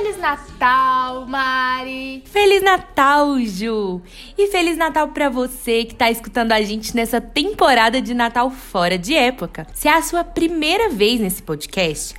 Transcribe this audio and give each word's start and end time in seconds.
Feliz 0.00 0.16
Natal, 0.16 1.26
Mari! 1.26 2.22
Feliz 2.24 2.62
Natal, 2.62 3.38
Ju! 3.40 4.00
E 4.38 4.46
Feliz 4.46 4.78
Natal 4.78 5.08
para 5.08 5.28
você 5.28 5.84
que 5.84 5.94
tá 5.94 6.10
escutando 6.10 6.52
a 6.52 6.62
gente 6.62 6.96
nessa 6.96 7.20
temporada 7.20 8.00
de 8.00 8.14
Natal 8.14 8.50
fora 8.50 8.96
de 8.96 9.14
época. 9.14 9.66
Se 9.74 9.88
é 9.88 9.92
a 9.92 10.00
sua 10.00 10.24
primeira 10.24 10.88
vez 10.88 11.20
nesse 11.20 11.42
podcast, 11.42 12.14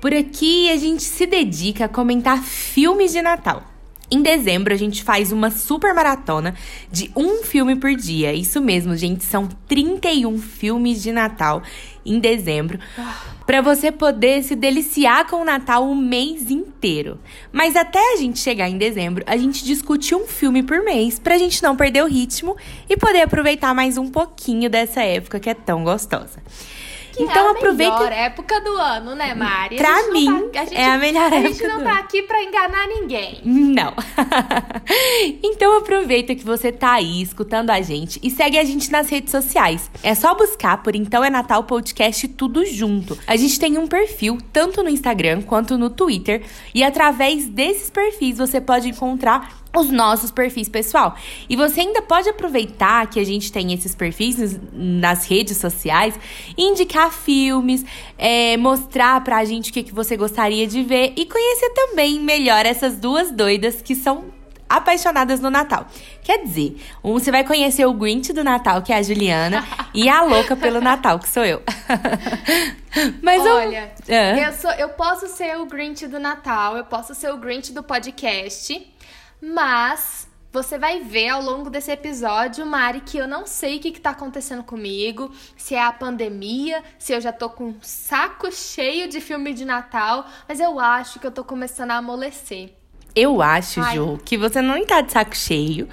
por 0.00 0.12
aqui 0.12 0.72
a 0.72 0.76
gente 0.76 1.04
se 1.04 1.24
dedica 1.24 1.84
a 1.84 1.88
comentar 1.88 2.42
filmes 2.42 3.12
de 3.12 3.22
Natal. 3.22 3.62
Em 4.10 4.22
dezembro, 4.22 4.74
a 4.74 4.76
gente 4.76 5.04
faz 5.04 5.30
uma 5.30 5.52
super 5.52 5.94
maratona 5.94 6.56
de 6.90 7.12
um 7.14 7.44
filme 7.44 7.76
por 7.76 7.94
dia. 7.94 8.32
Isso 8.32 8.60
mesmo, 8.60 8.96
gente, 8.96 9.22
são 9.22 9.48
31 9.68 10.36
filmes 10.36 11.00
de 11.00 11.12
Natal 11.12 11.62
em 12.10 12.18
dezembro. 12.18 12.78
Para 13.46 13.60
você 13.60 13.90
poder 13.90 14.42
se 14.42 14.54
deliciar 14.54 15.26
com 15.28 15.36
o 15.36 15.44
Natal 15.44 15.88
o 15.88 15.94
mês 15.94 16.50
inteiro. 16.50 17.18
Mas 17.52 17.76
até 17.76 18.14
a 18.14 18.16
gente 18.16 18.38
chegar 18.38 18.68
em 18.68 18.78
dezembro, 18.78 19.24
a 19.26 19.36
gente 19.36 19.64
discute 19.64 20.14
um 20.14 20.26
filme 20.26 20.62
por 20.62 20.82
mês 20.84 21.18
pra 21.18 21.38
gente 21.38 21.62
não 21.62 21.76
perder 21.76 22.04
o 22.04 22.08
ritmo 22.08 22.56
e 22.88 22.96
poder 22.96 23.22
aproveitar 23.22 23.74
mais 23.74 23.96
um 23.96 24.08
pouquinho 24.08 24.68
dessa 24.68 25.02
época 25.02 25.40
que 25.40 25.50
é 25.50 25.54
tão 25.54 25.84
gostosa. 25.84 26.40
Que 27.12 27.22
então 27.22 27.46
é 27.46 27.48
a 27.48 27.50
aproveita. 27.50 27.98
melhor 27.98 28.12
época 28.12 28.60
do 28.60 28.72
ano, 28.76 29.14
né, 29.14 29.34
Mari? 29.34 29.76
Pra 29.76 30.10
mim, 30.10 30.48
tá, 30.52 30.64
gente, 30.64 30.76
é 30.76 30.86
a 30.86 30.98
melhor 30.98 31.32
época. 31.32 31.48
A 31.48 31.52
gente 31.52 31.66
não 31.66 31.82
tá 31.82 31.98
aqui 31.98 32.22
pra 32.22 32.42
enganar 32.42 32.86
ninguém. 32.86 33.40
Não. 33.44 33.92
então 35.42 35.76
aproveita 35.78 36.34
que 36.34 36.44
você 36.44 36.72
tá 36.72 36.92
aí 36.92 37.22
escutando 37.22 37.70
a 37.70 37.80
gente 37.80 38.20
e 38.22 38.30
segue 38.30 38.58
a 38.58 38.64
gente 38.64 38.90
nas 38.90 39.08
redes 39.08 39.30
sociais. 39.30 39.90
É 40.02 40.14
só 40.14 40.34
buscar 40.34 40.82
por 40.82 40.94
Então 40.94 41.24
é 41.24 41.30
Natal 41.30 41.64
Podcast 41.64 42.26
tudo 42.28 42.64
junto. 42.64 43.18
A 43.26 43.36
gente 43.36 43.58
tem 43.58 43.78
um 43.78 43.86
perfil 43.86 44.38
tanto 44.52 44.82
no 44.82 44.88
Instagram 44.88 45.42
quanto 45.42 45.76
no 45.76 45.90
Twitter 45.90 46.42
e 46.74 46.82
através 46.82 47.48
desses 47.48 47.90
perfis 47.90 48.38
você 48.38 48.60
pode 48.60 48.88
encontrar 48.88 49.59
os 49.76 49.90
nossos 49.90 50.30
perfis 50.30 50.68
pessoal. 50.68 51.14
E 51.48 51.56
você 51.56 51.80
ainda 51.80 52.02
pode 52.02 52.28
aproveitar 52.28 53.08
que 53.08 53.20
a 53.20 53.24
gente 53.24 53.52
tem 53.52 53.72
esses 53.72 53.94
perfis 53.94 54.58
nas 54.72 55.26
redes 55.26 55.56
sociais, 55.56 56.18
indicar 56.56 57.12
filmes, 57.12 57.84
é, 58.18 58.56
mostrar 58.56 59.22
pra 59.22 59.44
gente 59.44 59.70
o 59.70 59.72
que, 59.72 59.82
que 59.82 59.94
você 59.94 60.16
gostaria 60.16 60.66
de 60.66 60.82
ver 60.82 61.12
e 61.16 61.26
conhecer 61.26 61.70
também 61.70 62.20
melhor 62.20 62.66
essas 62.66 62.96
duas 62.96 63.30
doidas 63.30 63.80
que 63.80 63.94
são 63.94 64.40
apaixonadas 64.70 65.40
no 65.40 65.50
Natal. 65.50 65.84
Quer 66.22 66.44
dizer, 66.44 66.80
um 67.02 67.14
você 67.14 67.32
vai 67.32 67.42
conhecer 67.42 67.84
o 67.84 67.92
Grinch 67.92 68.32
do 68.32 68.44
Natal, 68.44 68.82
que 68.82 68.92
é 68.92 68.96
a 68.96 69.02
Juliana, 69.02 69.66
e 69.92 70.08
a 70.08 70.22
louca 70.22 70.54
pelo 70.54 70.80
Natal, 70.80 71.18
que 71.18 71.28
sou 71.28 71.44
eu. 71.44 71.60
Mas 73.20 73.42
olha, 73.42 73.92
eu, 74.06 74.16
eu, 74.16 74.52
sou, 74.52 74.70
eu 74.72 74.88
posso 74.90 75.26
ser 75.26 75.58
o 75.58 75.66
Grinch 75.66 76.06
do 76.06 76.20
Natal, 76.20 76.76
eu 76.76 76.84
posso 76.84 77.14
ser 77.16 77.32
o 77.32 77.36
Grinch 77.36 77.72
do 77.72 77.82
podcast. 77.82 78.88
Mas 79.40 80.28
você 80.52 80.78
vai 80.78 81.00
ver 81.00 81.28
ao 81.28 81.42
longo 81.42 81.70
desse 81.70 81.92
episódio, 81.92 82.66
Mari, 82.66 83.00
que 83.00 83.16
eu 83.16 83.28
não 83.28 83.46
sei 83.46 83.76
o 83.76 83.80
que, 83.80 83.88
está 83.88 84.10
acontecendo 84.10 84.64
comigo, 84.64 85.32
se 85.56 85.76
é 85.76 85.82
a 85.82 85.92
pandemia, 85.92 86.82
se 86.98 87.12
eu 87.12 87.20
já 87.20 87.32
tô 87.32 87.48
com 87.48 87.66
um 87.66 87.76
saco 87.80 88.50
cheio 88.50 89.08
de 89.08 89.20
filme 89.20 89.54
de 89.54 89.64
Natal, 89.64 90.26
mas 90.48 90.58
eu 90.58 90.80
acho 90.80 91.20
que 91.20 91.26
eu 91.26 91.30
tô 91.30 91.44
começando 91.44 91.92
a 91.92 91.98
amolecer. 91.98 92.74
Eu 93.14 93.40
acho, 93.40 93.80
Ai. 93.80 93.94
Ju, 93.94 94.20
que 94.24 94.36
você 94.36 94.60
não 94.60 94.84
tá 94.84 95.00
de 95.00 95.12
saco 95.12 95.36
cheio. 95.36 95.88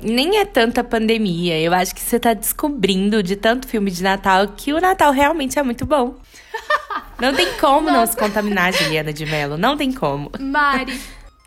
Nem 0.00 0.38
é 0.38 0.44
tanta 0.44 0.84
pandemia. 0.84 1.58
Eu 1.58 1.72
acho 1.72 1.94
que 1.94 2.00
você 2.00 2.18
tá 2.18 2.34
descobrindo 2.34 3.22
de 3.22 3.36
tanto 3.36 3.66
filme 3.66 3.90
de 3.90 4.02
Natal 4.02 4.48
que 4.48 4.72
o 4.72 4.80
Natal 4.80 5.12
realmente 5.12 5.58
é 5.58 5.62
muito 5.62 5.86
bom. 5.86 6.16
Não 7.18 7.32
tem 7.32 7.46
como 7.58 7.92
não 7.92 8.04
se 8.04 8.16
contaminar, 8.16 8.72
Juliana 8.72 9.12
de 9.12 9.24
Mello. 9.24 9.56
Não 9.56 9.76
tem 9.76 9.92
como. 9.92 10.32
Mari, 10.38 11.00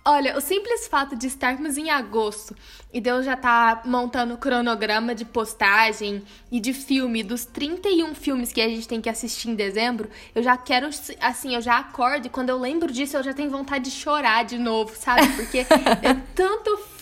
Olha, 0.10 0.38
o 0.38 0.40
simples 0.42 0.88
fato 0.88 1.18
de 1.18 1.28
estarmos 1.28 1.78
em 1.78 1.90
agosto 1.90 2.56
e 2.94 3.02
Deus 3.02 3.26
já 3.26 3.36
tá 3.36 3.82
montando 3.84 4.36
o 4.36 4.38
cronograma 4.38 5.14
de 5.14 5.26
postagem 5.26 6.24
e 6.50 6.62
de 6.62 6.72
filme 6.72 7.22
dos 7.24 7.44
31 7.44 8.16
filmes 8.16 8.54
que 8.54 8.62
a 8.62 8.70
gente 8.70 8.88
tem 8.88 9.02
que 9.02 9.10
assistir 9.10 9.50
em 9.50 9.56
dezembro, 9.56 10.10
eu 10.34 10.42
já 10.42 10.56
quero, 10.56 10.88
assim, 11.20 11.56
eu 11.56 11.62
já 11.62 11.78
acordo 11.78 12.28
e 12.28 12.30
quando 12.30 12.48
eu 12.48 12.58
lembro 12.58 12.90
disso 12.90 13.18
eu 13.18 13.24
já 13.24 13.34
tenho 13.34 13.50
vontade 13.50 13.84
de 13.84 13.92
chorar 13.92 14.46
de 14.46 14.58
novo, 14.58 14.96
sabe? 14.96 15.28
Porque 15.36 15.58
é 16.02 16.14
tanto 16.34 16.78
filme 16.78 16.97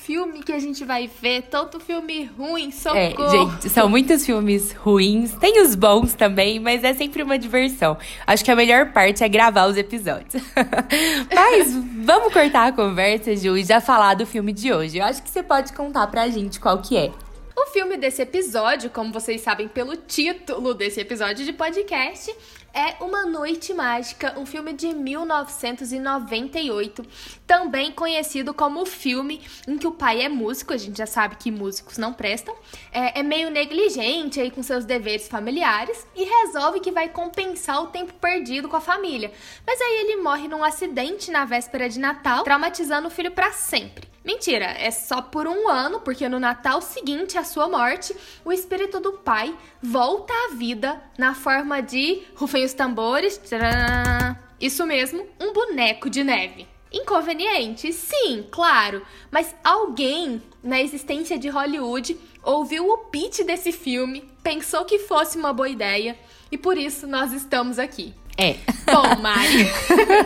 que 0.46 0.54
a 0.54 0.60
gente 0.60 0.86
vai 0.86 1.10
ver, 1.22 1.44
tanto 1.44 1.80
filme 1.80 2.26
ruim, 2.38 2.72
socorro. 2.72 2.98
É, 2.98 3.30
gente, 3.30 3.70
são 3.70 3.90
muitos 3.90 4.24
filmes 4.24 4.72
ruins. 4.72 5.34
Tem 5.34 5.62
os 5.64 5.74
bons 5.74 6.14
também, 6.14 6.60
mas 6.60 6.84
é 6.84 6.94
sempre 6.94 7.24
uma 7.24 7.40
diversão. 7.40 7.98
Acho 8.28 8.46
que 8.46 8.52
a 8.52 8.56
melhor 8.56 8.92
parte 8.94 9.24
é 9.24 9.28
gravar 9.28 9.66
os 9.66 9.78
episódios. 9.78 10.44
mas 11.34 11.74
vamos 12.04 12.32
cortar 12.32 12.68
a 12.68 12.72
conversa, 12.72 13.36
Ju, 13.36 13.58
e 13.58 13.64
já 13.64 13.82
falar 13.82 14.14
do 14.14 14.26
filme 14.28 14.54
de 14.54 14.72
hoje. 14.72 15.00
Eu 15.00 15.06
acho 15.06 15.24
que 15.24 15.30
você 15.30 15.42
pode 15.42 15.74
contar 15.74 16.06
pra 16.08 16.28
gente 16.30 16.60
qual 16.60 16.78
que 16.78 16.96
é. 16.96 17.12
O 17.58 17.66
filme 17.72 17.98
desse 17.98 18.22
episódio, 18.22 18.90
como 18.90 19.12
vocês 19.12 19.42
sabem 19.42 19.68
pelo 19.68 19.96
título 19.96 20.74
desse 20.74 21.00
episódio 21.00 21.44
de 21.44 21.54
podcast, 21.54 22.32
é 22.76 23.02
Uma 23.02 23.26
Noite 23.26 23.74
Mágica, 23.74 24.38
um 24.38 24.46
filme 24.46 24.74
de 24.74 24.94
1998, 24.94 27.04
também 27.48 27.94
conhecido 27.94 28.54
como 28.54 28.82
o 28.82 28.86
filme 28.86 29.42
em 29.66 29.78
que 29.78 29.88
o 29.88 29.92
pai 29.92 30.22
é 30.22 30.30
músico, 30.30 30.74
a 30.74 30.78
gente 30.78 30.98
já 30.98 31.06
sabe 31.06 31.38
que 31.38 31.50
músicos 31.50 31.98
não 31.98 32.14
prestam, 32.14 32.54
é, 32.92 33.22
é 33.22 33.24
meio 33.24 33.50
negligente 33.50 34.42
aí 34.42 34.52
com 34.52 34.62
seus 34.62 34.84
deveres 34.84 35.30
familiares 35.30 36.06
e 36.14 36.26
resolve 36.26 36.82
que 36.82 36.92
vai 36.92 37.08
compensar 37.08 37.82
o 37.82 37.88
tempo 37.88 38.14
perdido 38.16 38.68
com 38.68 38.76
a 38.76 38.82
família. 38.82 39.32
Mas 39.66 39.80
aí 39.80 40.02
ele 40.02 40.18
morre 40.18 40.50
num 40.50 40.64
acidente 40.64 41.32
na 41.32 41.46
véspera 41.46 41.88
de 41.88 41.98
Natal, 41.98 42.44
traumatizando 42.44 43.08
o 43.08 43.12
filho 43.12 43.32
para 43.32 43.54
sempre. 43.54 44.15
Mentira, 44.26 44.66
é 44.66 44.90
só 44.90 45.22
por 45.22 45.48
um 45.48 45.70
ano, 45.70 46.00
porque 46.00 46.28
no 46.28 46.40
Natal 46.40 46.82
seguinte 46.82 47.38
à 47.38 47.44
sua 47.44 47.70
morte, 47.70 48.16
o 48.44 48.52
espírito 48.52 49.00
do 49.00 49.14
pai 49.14 49.56
volta 49.80 50.34
à 50.34 50.56
vida 50.56 51.00
na 51.16 51.36
forma 51.36 51.80
de, 51.80 52.24
rufem 52.34 52.66
os 52.66 52.74
tambores, 52.74 53.38
tcharam, 53.38 54.36
isso 54.60 54.84
mesmo, 54.88 55.28
um 55.40 55.54
boneco 55.54 56.10
de 56.10 56.24
neve. 56.24 56.68
Inconveniente? 56.92 57.94
Sim, 57.94 58.48
claro, 58.50 59.06
mas 59.30 59.54
alguém 59.64 60.42
na 60.64 60.82
existência 60.82 61.38
de 61.38 61.48
Hollywood 61.48 62.18
ouviu 62.42 62.90
o 62.90 62.98
pitch 62.98 63.42
desse 63.42 63.72
filme, 63.72 64.28
pensou 64.42 64.86
que 64.86 64.98
fosse 64.98 65.38
uma 65.38 65.54
boa 65.54 65.70
ideia 65.70 66.18
e 66.52 66.58
por 66.58 66.80
isso 66.80 67.06
nós 67.06 67.32
estamos 67.32 67.78
aqui. 67.78 68.12
É. 68.38 68.56
Bom, 68.92 69.22
Mari. 69.22 69.68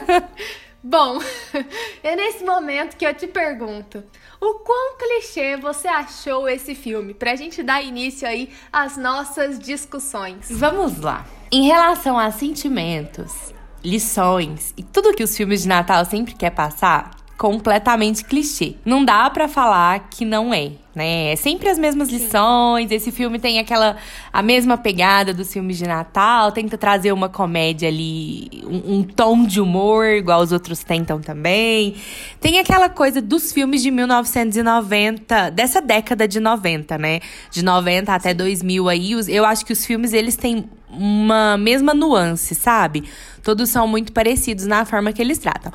Bom, 0.82 1.20
é 2.02 2.16
nesse 2.16 2.44
momento 2.44 2.96
que 2.96 3.06
eu 3.06 3.14
te 3.14 3.28
pergunto: 3.28 4.04
o 4.40 4.54
quão 4.60 4.98
clichê 4.98 5.58
você 5.58 5.88
achou 5.88 6.48
esse 6.48 6.74
filme? 6.74 7.14
Pra 7.14 7.36
gente 7.36 7.62
dar 7.62 7.82
início 7.82 8.28
aí 8.28 8.50
às 8.72 8.96
nossas 8.96 9.60
discussões. 9.60 10.48
Vamos 10.50 11.02
lá. 11.02 11.26
Em 11.52 11.66
relação 11.66 12.18
a 12.18 12.32
sentimentos, 12.32 13.54
lições 13.84 14.74
e 14.78 14.84
tudo 14.84 15.14
que 15.14 15.24
os 15.24 15.36
filmes 15.36 15.64
de 15.64 15.68
Natal 15.68 16.06
sempre 16.06 16.34
quer 16.34 16.52
passar, 16.52 17.12
completamente 17.40 18.26
clichê. 18.26 18.76
Não 18.84 19.06
dá 19.06 19.30
para 19.30 19.48
falar 19.48 20.10
que 20.10 20.26
não 20.26 20.54
é, 20.54 20.74
né? 20.94 21.32
É 21.32 21.36
sempre 21.38 21.70
as 21.70 21.80
mesmas 21.80 22.10
lições. 22.10 22.92
Esse 22.92 23.14
filme 23.14 23.40
tem 23.40 23.60
aquela 23.60 23.96
a 24.34 24.42
mesma 24.42 24.78
pegada 24.78 25.34
dos 25.34 25.52
filmes 25.54 25.78
de 25.78 25.88
Natal, 25.88 26.52
tenta 26.52 26.78
trazer 26.78 27.14
uma 27.14 27.30
comédia 27.30 27.88
ali, 27.88 28.50
um, 28.66 28.98
um 28.98 29.04
tom 29.04 29.46
de 29.46 29.62
humor 29.62 30.06
igual 30.08 30.42
os 30.42 30.52
outros 30.52 30.84
tentam 30.84 31.22
também. 31.22 31.96
Tem 32.42 32.60
aquela 32.60 32.90
coisa 32.90 33.22
dos 33.22 33.54
filmes 33.54 33.82
de 33.82 33.90
1990, 33.90 35.52
dessa 35.52 35.82
década 35.82 36.28
de 36.28 36.42
90, 36.42 36.98
né? 36.98 37.22
De 37.50 37.64
90 37.64 38.14
até 38.14 38.34
2000 38.34 38.90
aí, 38.90 39.12
eu 39.30 39.46
acho 39.46 39.66
que 39.66 39.72
os 39.72 39.86
filmes 39.86 40.12
eles 40.12 40.36
têm 40.36 40.70
uma 40.90 41.58
mesma 41.58 41.94
nuance, 41.94 42.54
sabe? 42.54 43.06
Todos 43.42 43.70
são 43.70 43.88
muito 43.88 44.12
parecidos 44.12 44.66
na 44.66 44.84
forma 44.84 45.14
que 45.14 45.22
eles 45.22 45.38
tratam. 45.38 45.72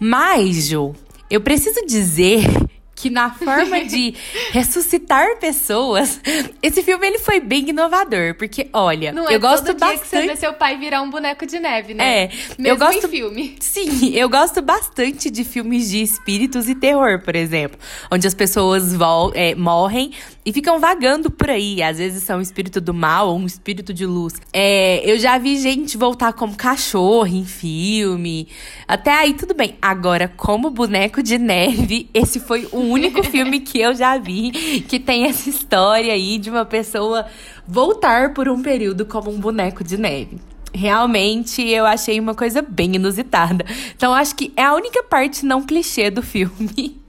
Mas, 0.00 0.68
Ju, 0.68 0.94
eu 1.30 1.42
preciso 1.42 1.84
dizer 1.86 2.44
que 3.00 3.08
na 3.08 3.30
forma 3.30 3.82
de 3.84 4.14
ressuscitar 4.50 5.38
pessoas, 5.38 6.20
esse 6.62 6.82
filme 6.82 7.06
ele 7.06 7.18
foi 7.18 7.40
bem 7.40 7.70
inovador, 7.70 8.34
porque 8.34 8.68
olha, 8.72 9.12
Não 9.12 9.24
eu 9.24 9.36
é 9.36 9.38
gosto 9.38 9.66
todo 9.66 9.78
bastante 9.78 9.96
dia 9.96 10.02
que 10.02 10.08
você 10.08 10.26
vê 10.26 10.36
seu 10.36 10.52
pai 10.52 10.76
virar 10.76 11.00
um 11.02 11.10
boneco 11.10 11.46
de 11.46 11.58
neve, 11.58 11.94
né? 11.94 12.24
É, 12.24 12.28
Mesmo 12.58 12.66
eu 12.66 12.76
gosto 12.76 13.08
filme. 13.08 13.56
Sim, 13.60 14.14
eu 14.14 14.28
gosto 14.28 14.60
bastante 14.60 15.30
de 15.30 15.44
filmes 15.44 15.88
de 15.90 16.02
espíritos 16.02 16.68
e 16.68 16.74
terror, 16.74 17.20
por 17.20 17.34
exemplo, 17.34 17.78
onde 18.10 18.26
as 18.26 18.34
pessoas 18.34 18.94
vol 18.94 19.32
é, 19.34 19.54
morrem 19.54 20.12
e 20.44 20.52
ficam 20.52 20.78
vagando 20.80 21.30
por 21.30 21.50
aí. 21.50 21.82
Às 21.82 21.98
vezes 21.98 22.22
são 22.22 22.38
um 22.38 22.40
espírito 22.40 22.80
do 22.80 22.94
mal 22.94 23.28
ou 23.28 23.38
um 23.38 23.46
espírito 23.46 23.92
de 23.92 24.06
luz. 24.06 24.34
É, 24.52 25.08
eu 25.10 25.18
já 25.18 25.38
vi 25.38 25.58
gente 25.58 25.96
voltar 25.96 26.32
como 26.32 26.56
cachorro 26.56 27.26
em 27.26 27.44
filme. 27.44 28.48
Até 28.86 29.12
aí 29.12 29.34
tudo 29.34 29.54
bem. 29.54 29.76
Agora, 29.80 30.28
como 30.28 30.70
boneco 30.70 31.22
de 31.22 31.38
neve, 31.38 32.08
esse 32.14 32.40
foi 32.40 32.68
o 32.72 32.78
único 32.78 33.22
filme 33.28 33.60
que 33.60 33.80
eu 33.80 33.94
já 33.94 34.18
vi 34.18 34.50
que 34.88 34.98
tem 34.98 35.26
essa 35.26 35.48
história 35.48 36.12
aí 36.12 36.38
de 36.38 36.50
uma 36.50 36.64
pessoa 36.64 37.26
voltar 37.66 38.32
por 38.32 38.48
um 38.48 38.62
período 38.62 39.04
como 39.04 39.30
um 39.30 39.38
boneco 39.38 39.84
de 39.84 39.96
neve. 39.96 40.38
realmente 40.72 41.62
eu 41.62 41.84
achei 41.84 42.18
uma 42.18 42.34
coisa 42.34 42.62
bem 42.62 42.96
inusitada. 42.96 43.64
Então 43.94 44.14
acho 44.14 44.34
que 44.34 44.52
é 44.56 44.62
a 44.62 44.74
única 44.74 45.02
parte 45.02 45.44
não 45.44 45.62
clichê 45.62 46.10
do 46.10 46.22
filme. 46.22 47.00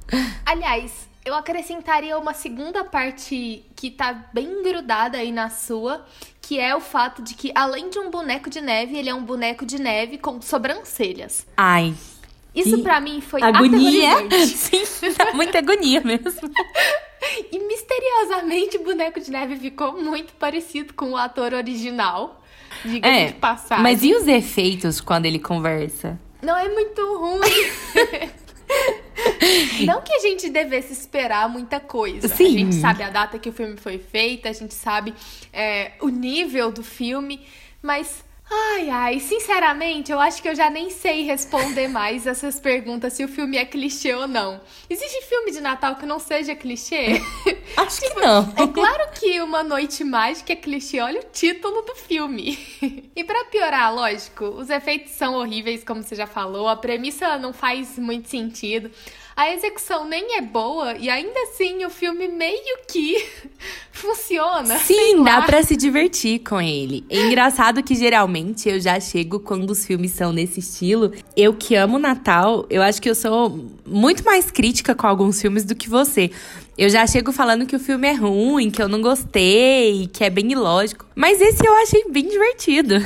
Aliás, 0.45 1.10
eu 1.23 1.35
acrescentaria 1.35 2.17
uma 2.17 2.33
segunda 2.33 2.83
parte 2.83 3.63
que 3.75 3.91
tá 3.91 4.29
bem 4.33 4.63
grudada 4.63 5.17
aí 5.17 5.31
na 5.31 5.49
sua, 5.49 6.05
que 6.41 6.59
é 6.59 6.75
o 6.75 6.79
fato 6.79 7.21
de 7.21 7.35
que 7.35 7.51
além 7.53 7.89
de 7.89 7.99
um 7.99 8.09
boneco 8.09 8.49
de 8.49 8.59
neve, 8.59 8.97
ele 8.97 9.09
é 9.09 9.13
um 9.13 9.23
boneco 9.23 9.65
de 9.65 9.79
neve 9.79 10.17
com 10.17 10.41
sobrancelhas. 10.41 11.45
Ai. 11.55 11.93
Isso 12.53 12.81
para 12.83 12.99
mim 12.99 13.21
foi 13.21 13.41
agonia. 13.41 14.09
Sim, 14.45 14.83
dá 15.17 15.33
muita 15.33 15.59
agonia 15.59 16.01
mesmo. 16.01 16.51
e 17.51 17.59
misteriosamente 17.59 18.77
o 18.77 18.83
boneco 18.83 19.21
de 19.21 19.31
neve 19.31 19.55
ficou 19.55 20.01
muito 20.01 20.33
parecido 20.33 20.93
com 20.93 21.11
o 21.11 21.17
ator 21.17 21.53
original. 21.53 22.43
Diga 22.83 23.07
é, 23.07 23.27
de 23.27 23.33
passagem. 23.33 23.83
Mas 23.83 24.03
e 24.03 24.13
os 24.13 24.27
efeitos 24.27 24.99
quando 24.99 25.27
ele 25.27 25.39
conversa? 25.39 26.19
Não 26.41 26.57
é 26.57 26.67
muito 26.67 27.01
ruim. 27.17 28.31
Não 29.85 30.01
que 30.01 30.13
a 30.13 30.19
gente 30.19 30.49
devesse 30.49 30.93
esperar 30.93 31.49
muita 31.49 31.79
coisa. 31.79 32.27
Sim. 32.27 32.45
A 32.45 32.59
gente 32.59 32.75
sabe 32.75 33.03
a 33.03 33.09
data 33.09 33.39
que 33.39 33.49
o 33.49 33.53
filme 33.53 33.77
foi 33.77 33.97
feito, 33.97 34.47
a 34.47 34.53
gente 34.53 34.73
sabe 34.73 35.13
é, 35.51 35.93
o 36.01 36.09
nível 36.09 36.71
do 36.71 36.83
filme, 36.83 37.41
mas 37.81 38.23
Ai, 38.53 38.89
ai, 38.89 39.19
sinceramente, 39.21 40.11
eu 40.11 40.19
acho 40.19 40.41
que 40.41 40.49
eu 40.49 40.53
já 40.53 40.69
nem 40.69 40.89
sei 40.89 41.23
responder 41.23 41.87
mais 41.87 42.27
essas 42.27 42.59
perguntas 42.59 43.13
se 43.13 43.23
o 43.23 43.27
filme 43.29 43.55
é 43.55 43.63
clichê 43.63 44.13
ou 44.13 44.27
não. 44.27 44.59
Existe 44.89 45.21
filme 45.21 45.51
de 45.51 45.61
Natal 45.61 45.95
que 45.95 46.05
não 46.05 46.19
seja 46.19 46.53
clichê? 46.53 47.21
Acho 47.77 48.01
tipo, 48.01 48.15
que 48.15 48.19
não. 48.19 48.53
É 48.57 48.67
claro 48.67 49.09
que 49.13 49.41
Uma 49.41 49.63
Noite 49.63 50.03
Mágica 50.03 50.51
é 50.51 50.55
clichê, 50.57 50.99
olha 50.99 51.21
o 51.21 51.25
título 51.31 51.81
do 51.83 51.95
filme. 51.95 52.59
e 53.15 53.23
para 53.23 53.45
piorar, 53.45 53.95
lógico, 53.95 54.43
os 54.43 54.69
efeitos 54.69 55.13
são 55.13 55.35
horríveis, 55.35 55.85
como 55.85 56.03
você 56.03 56.13
já 56.13 56.27
falou, 56.27 56.67
a 56.67 56.75
premissa 56.75 57.37
não 57.37 57.53
faz 57.53 57.97
muito 57.97 58.27
sentido 58.27 58.91
a 59.41 59.51
execução 59.55 60.07
nem 60.07 60.37
é 60.37 60.41
boa 60.41 60.95
e 60.99 61.09
ainda 61.09 61.39
assim 61.49 61.83
o 61.83 61.89
filme 61.89 62.27
meio 62.27 62.77
que 62.87 63.27
funciona. 63.91 64.77
Sim, 64.77 65.23
dá 65.23 65.41
para 65.41 65.63
se 65.63 65.75
divertir 65.75 66.41
com 66.43 66.61
ele. 66.61 67.03
É 67.09 67.25
engraçado 67.25 67.81
que 67.81 67.95
geralmente 67.95 68.69
eu 68.69 68.79
já 68.79 68.99
chego 68.99 69.39
quando 69.39 69.71
os 69.71 69.83
filmes 69.83 70.11
são 70.11 70.31
nesse 70.31 70.59
estilo. 70.59 71.11
Eu 71.35 71.55
que 71.55 71.73
amo 71.73 71.97
Natal, 71.97 72.67
eu 72.69 72.83
acho 72.83 73.01
que 73.01 73.09
eu 73.09 73.15
sou 73.15 73.67
muito 73.83 74.23
mais 74.23 74.51
crítica 74.51 74.93
com 74.93 75.07
alguns 75.07 75.41
filmes 75.41 75.65
do 75.65 75.73
que 75.73 75.89
você. 75.89 76.29
Eu 76.77 76.87
já 76.87 77.07
chego 77.07 77.31
falando 77.31 77.65
que 77.65 77.75
o 77.75 77.79
filme 77.79 78.07
é 78.07 78.13
ruim, 78.13 78.69
que 78.69 78.79
eu 78.81 78.87
não 78.87 79.01
gostei, 79.01 80.07
que 80.13 80.23
é 80.23 80.29
bem 80.29 80.51
ilógico. 80.51 81.07
Mas 81.15 81.41
esse 81.41 81.65
eu 81.65 81.73
achei 81.81 82.05
bem 82.11 82.27
divertido. 82.27 83.03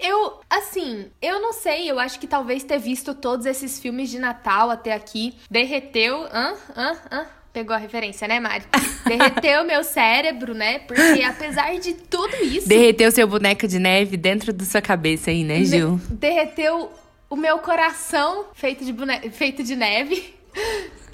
Eu, 0.00 0.40
assim, 0.50 1.06
eu 1.22 1.40
não 1.40 1.52
sei, 1.52 1.90
eu 1.90 1.98
acho 1.98 2.18
que 2.20 2.26
talvez 2.26 2.62
ter 2.62 2.78
visto 2.78 3.14
todos 3.14 3.46
esses 3.46 3.78
filmes 3.80 4.10
de 4.10 4.18
Natal 4.18 4.70
até 4.70 4.92
aqui 4.92 5.34
derreteu. 5.50 6.24
Hã? 6.32 6.54
Hã? 6.76 6.96
Hã? 7.10 7.26
Pegou 7.52 7.74
a 7.74 7.78
referência, 7.78 8.28
né, 8.28 8.38
Mari? 8.38 8.64
Derreteu 9.08 9.64
meu 9.64 9.82
cérebro, 9.82 10.52
né? 10.52 10.80
Porque 10.80 11.22
apesar 11.22 11.74
de 11.78 11.94
tudo 11.94 12.36
isso. 12.42 12.68
Derreteu 12.68 13.10
seu 13.10 13.26
boneco 13.26 13.66
de 13.66 13.78
neve 13.78 14.18
dentro 14.18 14.52
da 14.52 14.64
sua 14.66 14.82
cabeça 14.82 15.30
aí, 15.30 15.42
né, 15.42 15.64
Gil? 15.64 15.98
Derreteu 16.10 16.92
o 17.30 17.36
meu 17.36 17.58
coração 17.58 18.44
feito 18.52 18.84
de, 18.84 18.94
feito 19.30 19.62
de 19.62 19.74
neve 19.74 20.34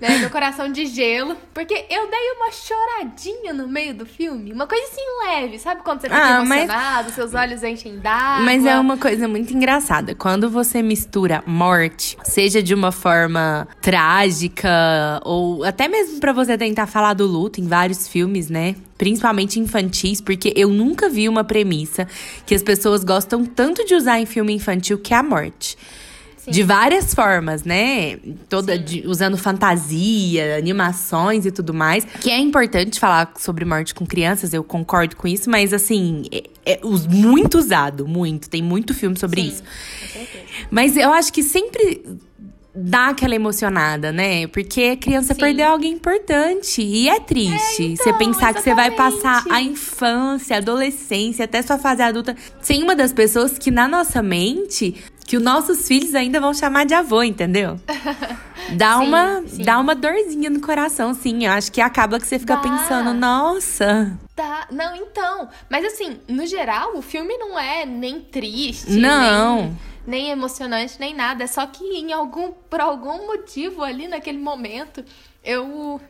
né? 0.03 0.19
Meu 0.19 0.29
coração 0.31 0.71
de 0.73 0.85
gelo. 0.87 1.37
Porque 1.55 1.73
eu 1.89 2.11
dei 2.11 2.33
uma 2.37 2.51
choradinha 2.51 3.53
no 3.53 3.69
meio 3.69 3.95
do 3.95 4.05
filme. 4.05 4.53
Uma 4.53 4.67
coisa 4.67 4.85
assim 4.85 5.01
leve, 5.29 5.59
sabe? 5.61 5.83
Quando 5.83 6.01
você 6.01 6.09
fica 6.09 6.21
ah, 6.21 6.43
emocionado, 6.43 7.05
mas... 7.05 7.15
seus 7.15 7.33
olhos 7.35 7.63
enchem 7.63 8.01
d'água. 8.01 8.45
Mas 8.45 8.67
é 8.67 8.77
uma 8.79 8.97
coisa 8.99 9.29
muito 9.29 9.55
engraçada. 9.55 10.13
Quando 10.17 10.51
você 10.51 10.83
mistura 10.83 11.41
morte, 11.47 12.19
seja 12.25 12.61
de 12.61 12.75
uma 12.75 12.91
forma 12.91 13.69
trágica, 13.81 15.21
ou 15.25 15.63
até 15.63 15.87
mesmo 15.87 16.19
para 16.19 16.33
você 16.33 16.59
tentar 16.59 16.89
falar 16.89 17.15
do 17.15 17.25
luto 17.25 17.61
em 17.61 17.69
vários 17.69 18.09
filmes, 18.09 18.51
né? 18.51 18.75
Principalmente 18.99 19.61
infantis, 19.61 20.21
porque 20.21 20.53
eu 20.57 20.69
nunca 20.69 21.09
vi 21.09 21.29
uma 21.29 21.45
premissa 21.45 22.09
que 22.45 22.57
as 22.57 22.63
pessoas 22.63 23.05
gostam 23.05 23.45
tanto 23.45 23.85
de 23.85 23.95
usar 23.95 24.19
em 24.19 24.27
filme 24.27 24.53
infantil 24.53 24.99
que 24.99 25.15
é 25.15 25.17
a 25.17 25.23
morte. 25.23 25.77
De 26.51 26.63
várias 26.63 27.15
formas, 27.15 27.63
né? 27.63 28.19
Toda 28.49 28.79
de, 28.79 29.07
usando 29.07 29.37
fantasia, 29.37 30.57
animações 30.57 31.47
e 31.47 31.53
tudo 31.53 31.73
mais. 31.73 32.05
Que 32.05 32.31
é 32.31 32.39
importante 32.39 32.99
falar 32.99 33.33
sobre 33.39 33.65
morte 33.65 33.95
com 33.95 34.05
crianças, 34.05 34.53
eu 34.53 34.65
concordo 34.65 35.17
com 35.17 35.29
isso, 35.29 35.49
mas 35.49 35.73
assim, 35.73 36.25
é, 36.33 36.49
é 36.65 36.81
muito 37.09 37.59
usado, 37.59 38.07
muito. 38.07 38.51
Tem 38.51 38.63
muito 38.63 38.95
filme 38.95 39.19
sobre 39.19 39.43
Sim, 39.43 39.49
isso. 39.49 39.63
Mas 40.71 40.97
eu 40.97 41.13
acho 41.13 41.33
que 41.33 41.43
sempre 41.43 42.03
dá 42.75 43.09
aquela 43.09 43.35
emocionada, 43.35 44.11
né? 44.11 44.47
Porque 44.47 44.83
a 44.93 44.97
criança 44.97 45.35
Sim. 45.35 45.41
perdeu 45.41 45.69
alguém 45.69 45.93
importante. 45.93 46.81
E 46.81 47.09
é 47.09 47.21
triste. 47.21 47.83
É, 47.83 47.87
então, 47.87 48.05
você 48.05 48.13
pensar 48.15 48.51
exatamente. 48.51 48.57
que 48.57 48.63
você 48.63 48.75
vai 48.75 48.91
passar 48.91 49.45
a 49.51 49.61
infância, 49.61 50.57
a 50.57 50.59
adolescência, 50.59 51.45
até 51.45 51.61
sua 51.61 51.79
fase 51.79 52.03
adulta, 52.03 52.35
sem 52.61 52.83
uma 52.83 52.97
das 52.97 53.13
pessoas 53.13 53.59
que 53.59 53.71
na 53.71 53.87
nossa 53.87 54.23
mente 54.23 54.97
que 55.33 55.37
os 55.39 55.43
nossos 55.43 55.89
filhos 55.89 56.15
ainda 56.15 56.39
vão 56.39 56.53
chamar 56.53 56.85
de 56.85 56.93
avô, 56.93 57.23
entendeu? 57.23 57.81
Dá, 58.77 58.99
sim, 58.99 59.09
uma, 59.09 59.43
sim. 59.47 59.63
dá 59.65 59.79
uma 59.79 59.95
dorzinha 59.95 60.49
no 60.49 60.61
coração, 60.61 61.13
sim. 61.15 61.45
Eu 61.45 61.53
acho 61.53 61.73
que 61.73 61.81
acaba 61.81 62.21
que 62.21 62.27
você 62.27 62.39
fica 62.39 62.55
dá. 62.55 62.61
pensando, 62.63 63.13
nossa. 63.13 64.17
Tá, 64.37 64.69
não, 64.71 64.95
então. 64.95 65.49
Mas 65.69 65.85
assim, 65.85 66.21
no 66.29 66.47
geral, 66.47 66.97
o 66.97 67.03
filme 67.03 67.37
não 67.39 67.59
é 67.59 67.85
nem 67.85 68.21
triste. 68.21 68.93
Não. 68.93 69.63
Nem 69.63 69.77
nem 70.07 70.31
emocionante, 70.31 70.97
nem 71.01 71.15
nada. 71.15 71.45
É 71.45 71.47
só 71.47 71.67
que 71.67 71.83
em 71.83 72.13
algum, 72.13 72.53
por 72.53 72.81
algum 72.81 73.27
motivo 73.27 73.83
ali 73.83 74.09
naquele 74.09 74.39
momento, 74.39 75.05
eu 75.43 76.01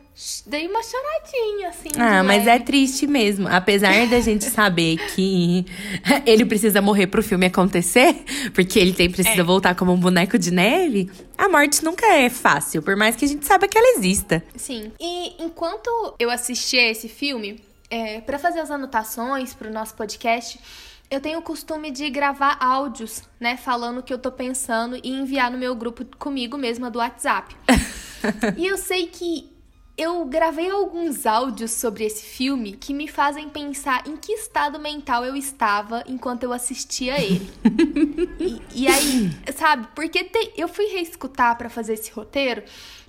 dei 0.45 0.67
uma 0.67 0.81
choradinha, 0.83 1.69
assim. 1.69 1.89
Ah, 1.97 2.23
mas 2.23 2.45
é 2.45 2.59
triste 2.59 3.07
mesmo. 3.07 3.47
Apesar 3.47 4.07
da 4.07 4.19
gente 4.19 4.45
saber 4.45 4.97
que 5.13 5.65
ele 6.25 6.45
precisa 6.45 6.81
morrer 6.81 7.07
pro 7.07 7.23
filme 7.23 7.47
acontecer, 7.47 8.23
porque 8.53 8.77
ele 8.79 8.93
tem 8.93 9.09
precisa 9.09 9.41
é. 9.41 9.43
voltar 9.43 9.75
como 9.75 9.91
um 9.91 9.99
boneco 9.99 10.37
de 10.37 10.51
neve, 10.51 11.09
a 11.37 11.49
morte 11.49 11.83
nunca 11.83 12.05
é 12.05 12.29
fácil, 12.29 12.81
por 12.81 12.95
mais 12.95 13.15
que 13.15 13.25
a 13.25 13.27
gente 13.27 13.45
saiba 13.45 13.67
que 13.67 13.77
ela 13.77 13.97
exista. 13.97 14.43
Sim. 14.55 14.91
E 14.99 15.43
enquanto 15.43 15.89
eu 16.19 16.29
assistia 16.29 16.89
esse 16.89 17.09
filme, 17.09 17.59
é, 17.89 18.21
para 18.21 18.37
fazer 18.37 18.59
as 18.59 18.69
anotações 18.69 19.53
pro 19.53 19.71
nosso 19.71 19.95
podcast, 19.95 20.59
eu 21.09 21.19
tenho 21.19 21.39
o 21.39 21.43
costume 21.43 21.91
de 21.91 22.09
gravar 22.09 22.57
áudios, 22.59 23.21
né, 23.39 23.57
falando 23.57 23.99
o 23.99 24.03
que 24.03 24.13
eu 24.13 24.17
tô 24.17 24.31
pensando 24.31 24.99
e 25.03 25.09
enviar 25.09 25.51
no 25.51 25.57
meu 25.57 25.75
grupo 25.75 26.05
comigo 26.17 26.57
mesma 26.57 26.89
do 26.89 26.99
WhatsApp. 26.99 27.55
e 28.57 28.65
eu 28.65 28.77
sei 28.77 29.07
que 29.07 29.52
eu 29.97 30.25
gravei 30.25 30.69
alguns 30.71 31.25
áudios 31.25 31.71
sobre 31.71 32.03
esse 32.03 32.23
filme 32.23 32.73
que 32.73 32.93
me 32.93 33.07
fazem 33.07 33.47
pensar 33.47 34.07
em 34.07 34.17
que 34.17 34.31
estado 34.33 34.79
mental 34.79 35.23
eu 35.23 35.35
estava 35.35 36.03
enquanto 36.07 36.43
eu 36.43 36.51
assistia 36.51 37.21
ele. 37.21 37.47
e, 38.39 38.61
e, 38.83 38.87
aí, 38.87 39.31
sabe, 39.55 39.87
porque 39.93 40.23
te, 40.23 40.51
eu 40.57 40.67
fui 40.67 40.85
reescutar 40.85 41.55
para 41.57 41.69
fazer 41.69 41.93
esse 41.93 42.11
roteiro, 42.11 42.63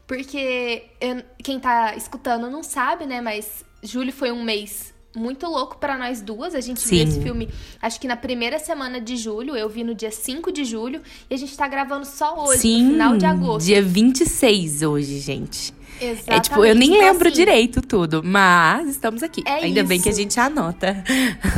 porque 0.07 0.85
eu, 1.01 1.23
quem 1.43 1.59
tá 1.59 1.97
escutando 1.97 2.51
não 2.51 2.63
sabe, 2.63 3.07
né, 3.07 3.21
mas 3.21 3.65
julho 3.83 4.13
foi 4.13 4.31
um 4.31 4.45
mês 4.45 4.93
muito 5.17 5.47
louco 5.47 5.79
para 5.79 5.97
nós 5.97 6.21
duas. 6.21 6.55
A 6.55 6.61
gente 6.61 6.81
Sim. 6.81 6.97
viu 6.97 7.05
esse 7.05 7.21
filme, 7.23 7.49
acho 7.81 8.01
que 8.01 8.09
na 8.09 8.17
primeira 8.17 8.59
semana 8.59 9.01
de 9.01 9.17
julho. 9.17 9.57
Eu 9.57 9.69
vi 9.69 9.85
no 9.85 9.95
dia 9.95 10.11
5 10.11 10.51
de 10.51 10.65
julho. 10.65 11.01
E 11.31 11.35
a 11.35 11.37
gente 11.37 11.57
tá 11.57 11.69
gravando 11.69 12.05
só 12.05 12.45
hoje, 12.45 12.63
Sim, 12.63 12.83
no 12.83 12.91
final 12.91 13.17
de 13.17 13.25
agosto. 13.25 13.67
Dia 13.67 13.81
26 13.81 14.83
hoje, 14.83 15.21
gente. 15.21 15.73
Exatamente. 16.01 16.31
É 16.31 16.41
tipo, 16.41 16.65
eu 16.65 16.75
nem 16.75 16.95
então, 16.95 17.01
lembro 17.07 17.29
assim, 17.29 17.37
direito 17.37 17.81
tudo, 17.81 18.23
mas 18.25 18.89
estamos 18.89 19.23
aqui. 19.23 19.43
É 19.47 19.65
Ainda 19.65 19.81
isso. 19.81 19.89
bem 19.89 20.01
que 20.01 20.09
a 20.09 20.13
gente 20.13 20.39
anota. 20.39 21.05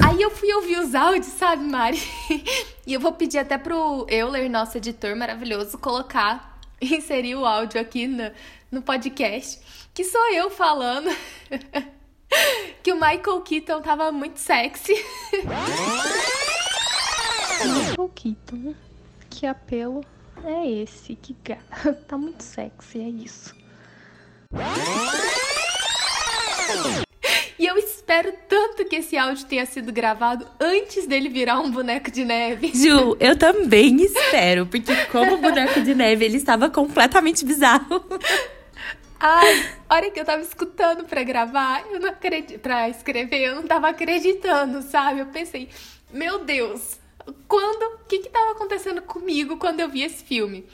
Aí 0.06 0.20
eu 0.20 0.30
fui 0.30 0.52
ouvir 0.52 0.78
os 0.78 0.94
áudios, 0.94 1.26
sabe, 1.26 1.62
Mari? 1.64 2.00
E 2.86 2.94
eu 2.94 3.00
vou 3.00 3.12
pedir 3.12 3.38
até 3.38 3.58
pro 3.58 4.06
Euler, 4.08 4.48
nosso 4.48 4.78
editor 4.78 5.16
maravilhoso, 5.16 5.76
colocar, 5.76 6.56
inserir 6.80 7.34
o 7.34 7.44
áudio 7.44 7.80
aqui 7.80 8.06
no, 8.06 8.30
no 8.70 8.80
podcast, 8.80 9.60
que 9.92 10.04
sou 10.04 10.32
eu 10.32 10.50
falando. 10.50 11.10
que 12.84 12.92
o 12.92 12.94
Michael 12.94 13.40
Keaton 13.40 13.82
tava 13.82 14.12
muito 14.12 14.38
sexy. 14.38 14.94
Michael 17.64 18.10
Keaton, 18.14 18.74
que 19.28 19.46
apelo 19.46 20.04
é 20.44 20.70
esse? 20.70 21.16
Que 21.16 21.36
gato. 21.42 21.94
Tá 22.06 22.16
muito 22.16 22.42
sexy, 22.42 23.00
é 23.00 23.08
isso. 23.08 23.52
E 27.58 27.64
eu 27.64 27.76
espero 27.78 28.32
tanto 28.48 28.84
que 28.84 28.96
esse 28.96 29.16
áudio 29.16 29.46
tenha 29.46 29.64
sido 29.64 29.92
gravado 29.92 30.46
antes 30.60 31.06
dele 31.06 31.28
virar 31.28 31.58
um 31.60 31.70
boneco 31.70 32.10
de 32.10 32.24
neve. 32.24 32.70
Ju, 32.74 33.16
eu 33.18 33.36
também 33.36 33.96
espero, 34.02 34.66
porque 34.66 34.94
como 35.06 35.38
boneco 35.38 35.80
de 35.80 35.94
neve, 35.94 36.24
ele 36.24 36.36
estava 36.36 36.68
completamente 36.68 37.44
bizarro. 37.44 38.04
Ai, 39.18 39.70
a 39.88 39.94
hora 39.94 40.10
que 40.10 40.20
eu 40.20 40.24
tava 40.24 40.42
escutando 40.42 41.04
pra 41.04 41.22
gravar, 41.22 41.82
eu 41.90 41.98
não 41.98 42.10
acredito, 42.10 42.60
pra 42.60 42.88
escrever, 42.90 43.40
eu 43.40 43.54
não 43.54 43.62
tava 43.62 43.88
acreditando, 43.88 44.82
sabe? 44.82 45.20
Eu 45.20 45.26
pensei, 45.26 45.70
meu 46.12 46.44
Deus, 46.44 46.98
quando. 47.48 47.96
O 47.96 48.08
que 48.08 48.20
que 48.20 48.28
tava 48.28 48.52
acontecendo 48.52 49.02
comigo 49.02 49.56
quando 49.56 49.80
eu 49.80 49.88
vi 49.88 50.02
esse 50.02 50.22
filme? 50.22 50.64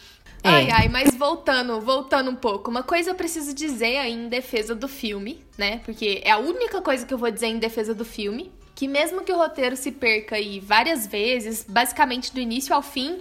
É. 0.43 0.49
Ai, 0.49 0.71
ai, 0.71 0.89
mas 0.89 1.15
voltando, 1.15 1.81
voltando 1.81 2.31
um 2.31 2.35
pouco. 2.35 2.71
Uma 2.71 2.83
coisa 2.83 3.11
eu 3.11 3.15
preciso 3.15 3.55
dizer 3.55 3.99
aí 3.99 4.13
em 4.13 4.29
defesa 4.29 4.75
do 4.75 4.89
filme, 4.89 5.41
né? 5.57 5.81
Porque 5.85 6.21
é 6.25 6.31
a 6.33 6.39
única 6.39 6.81
coisa 6.83 7.07
que 7.07 7.15
eu 7.15 7.19
vou 7.19 7.31
dizer 7.31 7.47
em 7.47 7.59
defesa 7.59 7.95
do 7.95 8.05
filme. 8.05 8.51
Que 8.75 8.89
mesmo 8.89 9.21
que 9.23 9.33
o 9.33 9.37
roteiro 9.37 9.77
se 9.77 9.93
perca 9.93 10.37
aí 10.37 10.59
várias 10.59 11.07
vezes, 11.07 11.65
basicamente 11.69 12.33
do 12.35 12.41
início 12.41 12.75
ao 12.75 12.83
fim, 12.83 13.21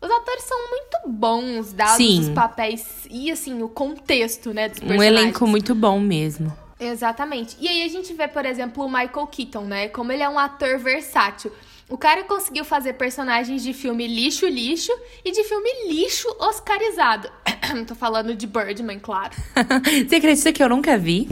os 0.00 0.10
atores 0.10 0.44
são 0.44 0.58
muito 0.70 0.98
bons, 1.08 1.72
dados 1.72 1.96
Sim. 1.96 2.20
os 2.20 2.28
papéis 2.30 3.06
e, 3.10 3.30
assim, 3.30 3.62
o 3.62 3.68
contexto, 3.68 4.54
né, 4.54 4.68
dos 4.68 4.78
Um 4.78 4.86
personagens. 4.86 5.20
elenco 5.20 5.46
muito 5.46 5.74
bom 5.74 5.98
mesmo. 5.98 6.56
Exatamente. 6.78 7.56
E 7.60 7.68
aí 7.68 7.82
a 7.82 7.88
gente 7.88 8.12
vê, 8.14 8.28
por 8.28 8.44
exemplo, 8.46 8.84
o 8.84 8.88
Michael 8.88 9.26
Keaton, 9.26 9.64
né? 9.64 9.88
Como 9.88 10.12
ele 10.12 10.22
é 10.22 10.28
um 10.28 10.38
ator 10.38 10.78
versátil. 10.78 11.52
O 11.88 11.98
cara 11.98 12.24
conseguiu 12.24 12.64
fazer 12.64 12.94
personagens 12.94 13.62
de 13.62 13.72
filme 13.74 14.06
lixo, 14.06 14.46
lixo 14.46 14.92
e 15.24 15.30
de 15.30 15.44
filme 15.44 15.70
lixo 15.88 16.28
oscarizado. 16.40 17.28
Tô 17.86 17.94
falando 17.94 18.34
de 18.34 18.46
Birdman, 18.46 18.98
claro. 18.98 19.32
Você 20.08 20.16
acredita 20.16 20.52
que 20.52 20.62
eu 20.62 20.68
nunca 20.68 20.96
vi? 20.96 21.28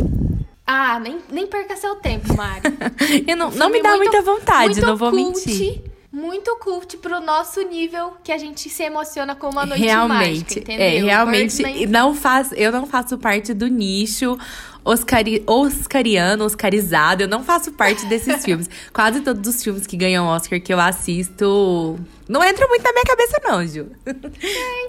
Ah, 0.67 1.01
nem, 1.01 1.19
nem 1.31 1.47
perca 1.47 1.77
seu 1.77 1.97
tempo, 1.97 2.35
Mari. 2.37 2.63
Eu 3.27 3.37
não, 3.37 3.47
não 3.51 3.53
Filme 3.67 3.73
me 3.79 3.83
dá 3.83 3.97
muito- 3.97 4.13
muita 4.13 4.23
vontade, 4.23 4.81
não 4.81 4.97
vou 4.97 5.11
cult, 5.11 5.23
mentir. 5.49 5.83
Muito 6.13 6.55
cult 6.57 6.99
pro 6.99 7.21
nosso 7.21 7.63
nível 7.63 8.13
que 8.23 8.31
a 8.31 8.37
gente 8.37 8.69
se 8.69 8.83
emociona 8.83 9.35
com 9.35 9.49
uma 9.49 9.65
noite 9.65 9.83
realmente, 9.83 10.41
mágica, 10.43 10.61
entendeu? 10.61 10.87
é, 10.87 10.99
realmente 11.01 11.57
Birdman- 11.63 11.87
não 11.87 12.15
faz, 12.15 12.53
eu 12.53 12.71
não 12.71 12.87
faço 12.87 13.17
parte 13.17 13.55
do 13.55 13.67
nicho 13.67 14.39
oscari, 14.85 15.43
oscariano, 15.47 16.45
oscarizado. 16.45 17.23
Eu 17.23 17.29
não 17.29 17.43
faço 17.43 17.73
parte 17.73 18.05
desses 18.07 18.43
filmes. 18.45 18.69
Quase 18.93 19.21
todos 19.23 19.55
os 19.55 19.63
filmes 19.63 19.87
que 19.87 19.97
ganham 19.97 20.27
Oscar 20.27 20.61
que 20.61 20.75
eu 20.75 20.79
assisto 20.81 21.99
não 22.29 22.45
entram 22.45 22.69
muito 22.69 22.83
na 22.83 22.93
minha 22.93 23.05
cabeça 23.05 23.41
não, 23.45 23.67
Ju. 23.67 23.87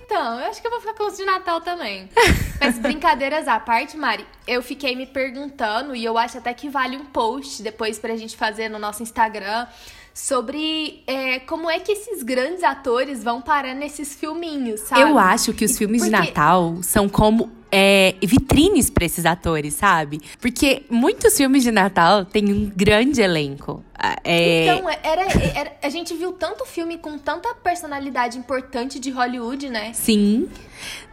Então, 0.06 0.40
eu 0.40 0.48
acho 0.48 0.62
que 0.62 0.68
eu 0.68 0.72
vou 0.72 0.80
ficar 0.82 0.94
com 0.94 1.08
os 1.08 1.18
de 1.18 1.26
Natal 1.26 1.62
também. 1.62 2.10
Mas 2.60 2.78
brincadeiras 2.80 3.48
à 3.48 3.60
parte, 3.60 3.98
Mari, 3.98 4.26
eu 4.48 4.62
fiquei 4.62 4.96
me 4.96 5.06
perguntando, 5.06 5.96
e 5.96 6.04
eu 6.04 6.18
acho 6.18 6.38
até 6.38 6.54
que 6.54 6.70
vale 6.70 6.98
um 6.98 7.06
post 7.06 7.62
depois 7.62 7.98
pra 8.00 8.16
gente 8.16 8.36
fazer 8.38 8.70
no 8.70 8.80
nosso 8.80 9.04
Instagram, 9.04 9.68
sobre 10.14 11.04
é, 11.08 11.40
como 11.40 11.70
é 11.70 11.80
que 11.80 11.92
esses 11.92 12.22
grandes 12.24 12.64
atores 12.64 13.24
vão 13.24 13.42
parar 13.42 13.74
nesses 13.74 14.14
filminhos, 14.16 14.82
sabe? 14.82 15.02
Eu 15.02 15.18
acho 15.18 15.54
que 15.54 15.66
os 15.66 15.78
filmes 15.78 16.04
de 16.04 16.10
porque- 16.12 16.28
Natal 16.28 16.78
são 16.84 17.10
como 17.10 17.50
é, 17.76 18.14
vitrines 18.22 18.92
pra 18.92 19.04
esses 19.04 19.26
atores, 19.26 19.74
sabe? 19.74 20.22
Porque 20.40 20.84
muitos 20.92 21.36
filmes 21.36 21.64
de 21.64 21.72
Natal 21.72 22.24
têm 22.24 22.54
um 22.54 22.72
grande 22.76 23.20
elenco. 23.20 23.84
Ah, 24.06 24.18
É, 24.26 24.66
Então, 24.66 24.90
era, 25.02 25.22
era- 25.56 25.72
a 25.82 25.88
gente 25.90 26.14
viu 26.14 26.34
tanto 26.34 26.66
filme 26.66 26.98
com 26.98 27.18
tanta 27.18 27.54
personalidade 27.56 28.38
importante 28.38 29.00
de 29.00 29.10
Hollywood, 29.10 29.70
né? 29.70 29.92
Sim. 29.94 30.50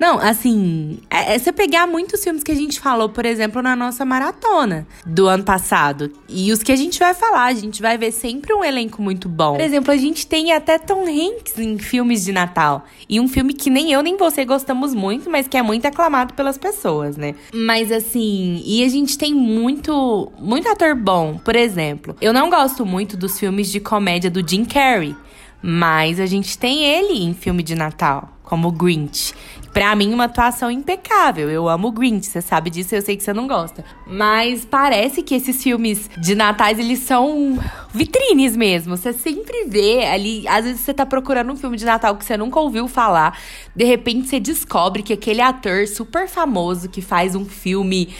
Não, 0.00 0.18
assim, 0.18 0.98
é, 1.08 1.34
é 1.36 1.38
você 1.38 1.52
pegar 1.52 1.86
muitos 1.86 2.24
filmes 2.24 2.42
que 2.42 2.50
a 2.50 2.54
gente 2.56 2.80
falou, 2.80 3.08
por 3.08 3.24
exemplo, 3.24 3.62
na 3.62 3.76
nossa 3.76 4.04
maratona 4.04 4.84
do 5.06 5.28
ano 5.28 5.44
passado. 5.44 6.10
E 6.28 6.50
os 6.50 6.60
que 6.64 6.72
a 6.72 6.76
gente 6.76 6.98
vai 6.98 7.14
falar, 7.14 7.44
a 7.44 7.52
gente 7.54 7.80
vai 7.80 7.96
ver 7.96 8.10
sempre 8.10 8.52
um 8.52 8.64
elenco 8.64 9.00
muito 9.00 9.28
bom. 9.28 9.52
Por 9.52 9.60
exemplo, 9.60 9.92
a 9.92 9.96
gente 9.96 10.26
tem 10.26 10.52
até 10.52 10.76
Tom 10.76 11.04
Hanks 11.06 11.56
em 11.58 11.78
filmes 11.78 12.24
de 12.24 12.32
Natal. 12.32 12.84
E 13.08 13.20
um 13.20 13.28
filme 13.28 13.52
que 13.54 13.70
nem 13.70 13.92
eu 13.92 14.02
nem 14.02 14.16
você 14.16 14.44
gostamos 14.44 14.92
muito, 14.92 15.30
mas 15.30 15.46
que 15.46 15.56
é 15.56 15.62
muito 15.62 15.86
aclamado 15.86 16.34
pelas 16.34 16.58
pessoas, 16.58 17.16
né? 17.16 17.36
Mas 17.54 17.92
assim, 17.92 18.60
e 18.66 18.82
a 18.82 18.88
gente 18.88 19.16
tem 19.16 19.32
muito, 19.32 20.32
muito 20.38 20.68
ator 20.68 20.96
bom. 20.96 21.38
Por 21.44 21.54
exemplo, 21.54 22.16
eu 22.20 22.32
não 22.32 22.50
gosto 22.50 22.79
muito 22.84 23.16
dos 23.16 23.38
filmes 23.38 23.70
de 23.70 23.80
comédia 23.80 24.30
do 24.30 24.46
Jim 24.46 24.64
Carrey. 24.64 25.16
Mas 25.62 26.18
a 26.18 26.26
gente 26.26 26.56
tem 26.56 26.84
ele 26.84 27.22
em 27.22 27.34
filme 27.34 27.62
de 27.62 27.74
Natal, 27.74 28.36
como 28.42 28.72
Grinch. 28.72 29.34
Pra 29.72 29.94
mim, 29.94 30.12
uma 30.12 30.24
atuação 30.24 30.70
impecável. 30.70 31.48
Eu 31.50 31.68
amo 31.68 31.88
o 31.88 31.92
Grinch, 31.92 32.26
você 32.26 32.40
sabe 32.40 32.70
disso, 32.70 32.94
eu 32.94 33.02
sei 33.02 33.16
que 33.16 33.22
você 33.22 33.32
não 33.32 33.46
gosta. 33.46 33.84
Mas 34.06 34.64
parece 34.64 35.22
que 35.22 35.34
esses 35.34 35.62
filmes 35.62 36.10
de 36.16 36.34
natais, 36.34 36.78
eles 36.78 37.00
são 37.00 37.58
vitrines 37.92 38.56
mesmo. 38.56 38.96
Você 38.96 39.12
sempre 39.12 39.64
vê 39.66 40.04
ali, 40.04 40.46
às 40.48 40.64
vezes 40.64 40.80
você 40.80 40.94
tá 40.94 41.04
procurando 41.04 41.52
um 41.52 41.56
filme 41.56 41.76
de 41.76 41.84
Natal 41.84 42.16
que 42.16 42.24
você 42.24 42.36
nunca 42.36 42.60
ouviu 42.60 42.86
falar, 42.88 43.38
de 43.74 43.84
repente 43.84 44.28
você 44.28 44.40
descobre 44.40 45.02
que 45.02 45.12
aquele 45.12 45.40
ator 45.40 45.86
super 45.86 46.28
famoso 46.28 46.88
que 46.88 47.02
faz 47.02 47.34
um 47.34 47.44
filme 47.44 48.14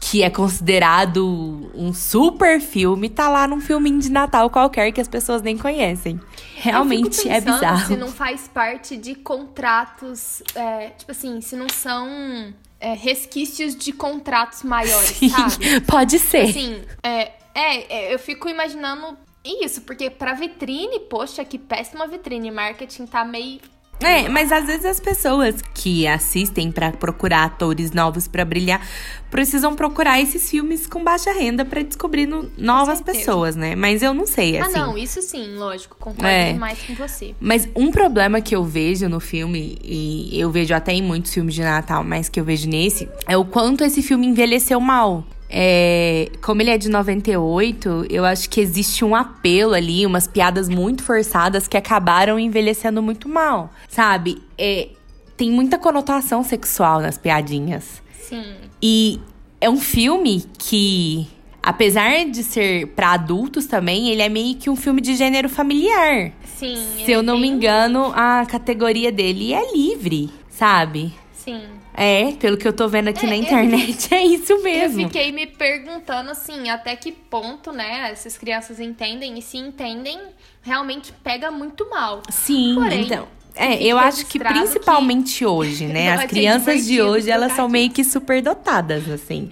que 0.00 0.22
é 0.22 0.30
considerado 0.30 1.70
um 1.74 1.92
super 1.92 2.60
filme, 2.60 3.08
tá 3.08 3.28
lá 3.28 3.46
num 3.46 3.60
filminho 3.60 3.98
de 3.98 4.10
Natal 4.10 4.50
qualquer 4.50 4.92
que 4.92 5.00
as 5.00 5.08
pessoas 5.08 5.40
nem 5.42 5.56
conhecem. 5.56 6.20
Realmente 6.56 7.28
é 7.28 7.40
bizarro. 7.40 7.86
Se 7.86 7.96
não 7.96 8.08
faz 8.08 8.48
parte 8.48 8.96
de 8.96 9.14
contratos, 9.14 10.42
é, 10.54 10.90
tipo 10.90 11.12
assim, 11.12 11.40
se 11.40 11.56
não 11.56 11.68
são 11.68 12.52
é, 12.78 12.94
resquícios 12.94 13.74
de 13.74 13.92
contratos 13.92 14.62
maiores, 14.62 15.16
Sim, 15.16 15.28
sabe? 15.28 15.80
pode 15.82 16.18
ser. 16.18 16.50
Assim, 16.50 16.82
é, 17.02 17.32
é, 17.54 18.08
é, 18.10 18.14
eu 18.14 18.18
fico 18.18 18.48
imaginando 18.48 19.16
isso, 19.44 19.80
porque 19.82 20.08
pra 20.10 20.34
vitrine, 20.34 21.00
poxa, 21.00 21.44
que 21.44 21.58
péssima 21.58 22.06
vitrine. 22.06 22.50
Marketing 22.50 23.06
tá 23.06 23.24
meio. 23.24 23.60
É, 24.00 24.28
mas 24.28 24.50
às 24.50 24.66
vezes 24.66 24.84
as 24.84 24.98
pessoas 24.98 25.62
que 25.74 26.08
assistem 26.08 26.72
pra 26.72 26.90
procurar 26.90 27.44
atores 27.44 27.92
novos 27.92 28.26
pra 28.26 28.44
brilhar 28.44 28.84
precisam 29.30 29.76
procurar 29.76 30.20
esses 30.20 30.50
filmes 30.50 30.88
com 30.88 31.04
baixa 31.04 31.32
renda 31.32 31.64
pra 31.64 31.82
descobrir 31.82 32.26
no- 32.26 32.50
novas 32.58 33.00
pessoas, 33.00 33.54
né? 33.54 33.76
Mas 33.76 34.02
eu 34.02 34.12
não 34.12 34.26
sei, 34.26 34.58
assim. 34.58 34.74
Ah, 34.76 34.86
não, 34.86 34.98
isso 34.98 35.22
sim, 35.22 35.54
lógico, 35.54 35.96
concordo 36.00 36.26
É. 36.26 36.52
demais 36.52 36.80
com 36.82 36.94
você. 36.96 37.32
Mas 37.40 37.68
um 37.76 37.92
problema 37.92 38.40
que 38.40 38.56
eu 38.56 38.64
vejo 38.64 39.08
no 39.08 39.20
filme, 39.20 39.78
e 39.84 40.30
eu 40.40 40.50
vejo 40.50 40.74
até 40.74 40.92
em 40.92 41.02
muitos 41.02 41.32
filmes 41.32 41.54
de 41.54 41.62
Natal, 41.62 42.02
mas 42.02 42.28
que 42.28 42.40
eu 42.40 42.44
vejo 42.44 42.68
nesse, 42.68 43.08
é 43.28 43.36
o 43.36 43.44
quanto 43.44 43.84
esse 43.84 44.02
filme 44.02 44.26
envelheceu 44.26 44.80
mal. 44.80 45.24
É, 45.54 46.30
como 46.42 46.62
ele 46.62 46.70
é 46.70 46.78
de 46.78 46.88
98, 46.88 48.06
eu 48.08 48.24
acho 48.24 48.48
que 48.48 48.58
existe 48.58 49.04
um 49.04 49.14
apelo 49.14 49.74
ali, 49.74 50.06
umas 50.06 50.26
piadas 50.26 50.66
muito 50.66 51.02
forçadas 51.02 51.68
que 51.68 51.76
acabaram 51.76 52.38
envelhecendo 52.40 53.02
muito 53.02 53.28
mal, 53.28 53.70
sabe? 53.86 54.42
É, 54.56 54.88
tem 55.36 55.50
muita 55.50 55.78
conotação 55.78 56.42
sexual 56.42 57.00
nas 57.00 57.18
piadinhas. 57.18 58.00
Sim. 58.18 58.54
E 58.82 59.20
é 59.60 59.68
um 59.68 59.76
filme 59.78 60.42
que, 60.58 61.26
apesar 61.62 62.24
de 62.30 62.42
ser 62.42 62.86
pra 62.88 63.12
adultos 63.12 63.66
também, 63.66 64.08
ele 64.08 64.22
é 64.22 64.30
meio 64.30 64.54
que 64.56 64.70
um 64.70 64.76
filme 64.76 65.02
de 65.02 65.14
gênero 65.14 65.50
familiar. 65.50 66.32
Sim. 66.56 66.82
Se 67.04 67.12
eu 67.12 67.22
não 67.22 67.36
me 67.36 67.42
tem- 67.48 67.52
engano, 67.56 68.10
a 68.16 68.46
categoria 68.46 69.12
dele 69.12 69.52
é 69.52 69.70
livre, 69.74 70.30
sabe? 70.48 71.12
Sim. 71.34 71.60
É, 71.94 72.32
pelo 72.32 72.56
que 72.56 72.66
eu 72.66 72.72
tô 72.72 72.88
vendo 72.88 73.08
aqui 73.08 73.26
É, 73.26 73.28
na 73.28 73.36
eu 73.36 73.42
internet, 73.42 74.12
é 74.14 74.24
isso 74.24 74.62
mesmo. 74.62 75.02
Eu 75.02 75.06
fiquei 75.08 75.30
me 75.30 75.46
perguntando 75.46 76.30
assim, 76.30 76.70
até 76.70 76.96
que 76.96 77.12
ponto, 77.12 77.70
né, 77.70 78.10
essas 78.10 78.38
crianças 78.38 78.80
entendem 78.80 79.38
e 79.38 79.42
se 79.42 79.58
entendem, 79.58 80.18
realmente 80.62 81.12
pega 81.22 81.50
muito 81.50 81.88
mal. 81.90 82.22
Sim, 82.30 82.74
Porém, 82.74 83.04
então. 83.04 83.28
É, 83.54 83.82
eu 83.82 83.98
acho 83.98 84.24
que 84.26 84.38
principalmente 84.38 85.44
hoje, 85.46 85.84
né? 85.84 86.16
Vai 86.16 86.24
As 86.24 86.30
crianças 86.30 86.86
de 86.86 87.02
hoje, 87.02 87.30
elas 87.30 87.52
são 87.52 87.68
meio 87.68 87.90
que 87.90 88.02
superdotadas, 88.02 89.08
assim. 89.10 89.50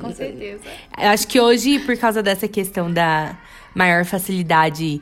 Com 0.00 0.12
certeza. 0.12 0.62
Eu 0.98 1.08
acho 1.08 1.26
que 1.26 1.40
hoje, 1.40 1.80
por 1.80 1.96
causa 1.96 2.22
dessa 2.22 2.46
questão 2.46 2.92
da 2.92 3.36
maior 3.74 4.04
facilidade 4.04 5.00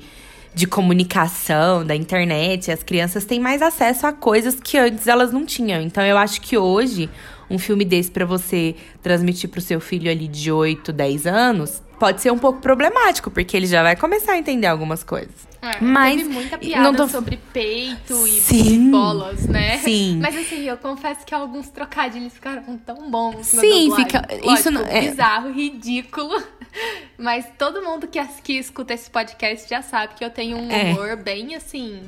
de 0.54 0.66
comunicação, 0.66 1.84
da 1.84 1.94
internet, 1.94 2.70
as 2.70 2.82
crianças 2.82 3.24
têm 3.24 3.38
mais 3.38 3.62
acesso 3.62 4.06
a 4.06 4.12
coisas 4.12 4.56
que 4.56 4.76
antes 4.76 5.06
elas 5.06 5.32
não 5.32 5.46
tinham. 5.46 5.80
Então 5.80 6.04
eu 6.04 6.18
acho 6.18 6.40
que 6.40 6.58
hoje, 6.58 7.08
um 7.48 7.58
filme 7.58 7.84
desse 7.84 8.10
pra 8.10 8.24
você 8.24 8.74
transmitir 9.02 9.48
pro 9.50 9.60
seu 9.60 9.80
filho 9.80 10.10
ali 10.10 10.28
de 10.28 10.50
8, 10.52 10.92
10 10.92 11.26
anos, 11.26 11.82
pode 11.98 12.20
ser 12.22 12.30
um 12.32 12.38
pouco 12.38 12.60
problemático, 12.60 13.30
porque 13.30 13.56
ele 13.56 13.66
já 13.66 13.82
vai 13.82 13.96
começar 13.96 14.32
a 14.32 14.38
entender 14.38 14.66
algumas 14.66 15.02
coisas. 15.04 15.48
É, 15.62 15.78
Mas, 15.78 16.16
teve 16.16 16.28
muita 16.30 16.56
não 16.56 16.58
piada 16.58 16.96
tô- 16.96 17.06
sobre 17.08 17.38
peito 17.52 18.26
e 18.26 18.30
Sim. 18.40 18.90
bolas, 18.90 19.46
né? 19.46 19.76
Sim. 19.78 20.18
Mas 20.22 20.34
assim, 20.34 20.62
eu 20.62 20.78
confesso 20.78 21.26
que 21.26 21.34
alguns 21.34 21.68
trocadilhos 21.68 22.32
ficaram 22.32 22.78
tão 22.78 23.10
bons 23.10 23.46
Sim, 23.48 23.94
fica- 23.94 24.26
Lógico, 24.30 24.52
isso 24.54 24.70
não- 24.70 24.86
é- 24.86 25.02
bizarro, 25.10 25.52
ridículo. 25.52 26.42
Mas 27.18 27.44
todo 27.58 27.82
mundo 27.82 28.06
que, 28.06 28.18
que 28.42 28.54
escuta 28.54 28.94
esse 28.94 29.10
podcast 29.10 29.68
já 29.68 29.82
sabe 29.82 30.14
que 30.14 30.24
eu 30.24 30.30
tenho 30.30 30.56
um 30.56 30.70
É. 30.70 30.92
humor 30.92 31.16
bem 31.16 31.54
assim. 31.54 32.00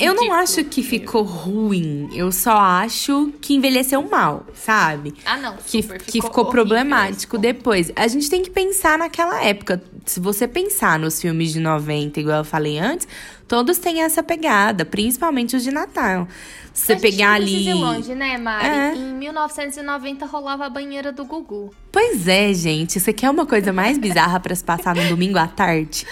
Eu 0.00 0.14
não 0.14 0.22
ridículo. 0.24 0.32
acho 0.32 0.64
que 0.64 0.82
ficou 0.82 1.22
ruim, 1.22 2.08
eu 2.14 2.32
só 2.32 2.56
acho 2.56 3.32
que 3.40 3.54
envelheceu 3.54 4.02
mal, 4.02 4.44
sabe? 4.54 5.14
Ah, 5.24 5.36
não. 5.36 5.56
Que, 5.66 5.82
super, 5.82 6.02
que 6.02 6.22
ficou 6.22 6.46
problemático 6.46 7.38
depois. 7.38 7.90
A 7.96 8.06
gente 8.06 8.28
tem 8.28 8.42
que 8.42 8.50
pensar 8.50 8.98
naquela 8.98 9.42
época. 9.44 9.82
Se 10.04 10.20
você 10.20 10.46
pensar 10.46 10.98
nos 10.98 11.20
filmes 11.20 11.52
de 11.52 11.60
90, 11.60 12.20
igual 12.20 12.38
eu 12.38 12.44
falei 12.44 12.78
antes, 12.78 13.08
todos 13.48 13.78
têm 13.78 14.02
essa 14.02 14.22
pegada, 14.22 14.84
principalmente 14.84 15.56
os 15.56 15.62
de 15.62 15.70
Natal. 15.70 16.28
Se 16.72 16.86
você 16.86 16.96
pegar 16.96 17.34
ali. 17.34 17.68
ir 17.68 17.74
longe, 17.74 18.14
né, 18.14 18.36
Mari? 18.36 18.66
É. 18.66 18.94
Em 18.96 19.14
1990 19.14 20.26
rolava 20.26 20.66
a 20.66 20.68
banheira 20.68 21.12
do 21.12 21.24
Gugu. 21.24 21.72
Pois 21.92 22.26
é, 22.26 22.52
gente. 22.52 22.98
Aqui 23.08 23.24
é 23.24 23.30
uma 23.30 23.46
coisa 23.46 23.72
mais 23.72 23.96
bizarra 23.96 24.40
pra 24.40 24.54
se 24.54 24.64
passar 24.64 24.94
no 24.96 25.08
domingo 25.08 25.38
à 25.38 25.46
tarde. 25.46 26.04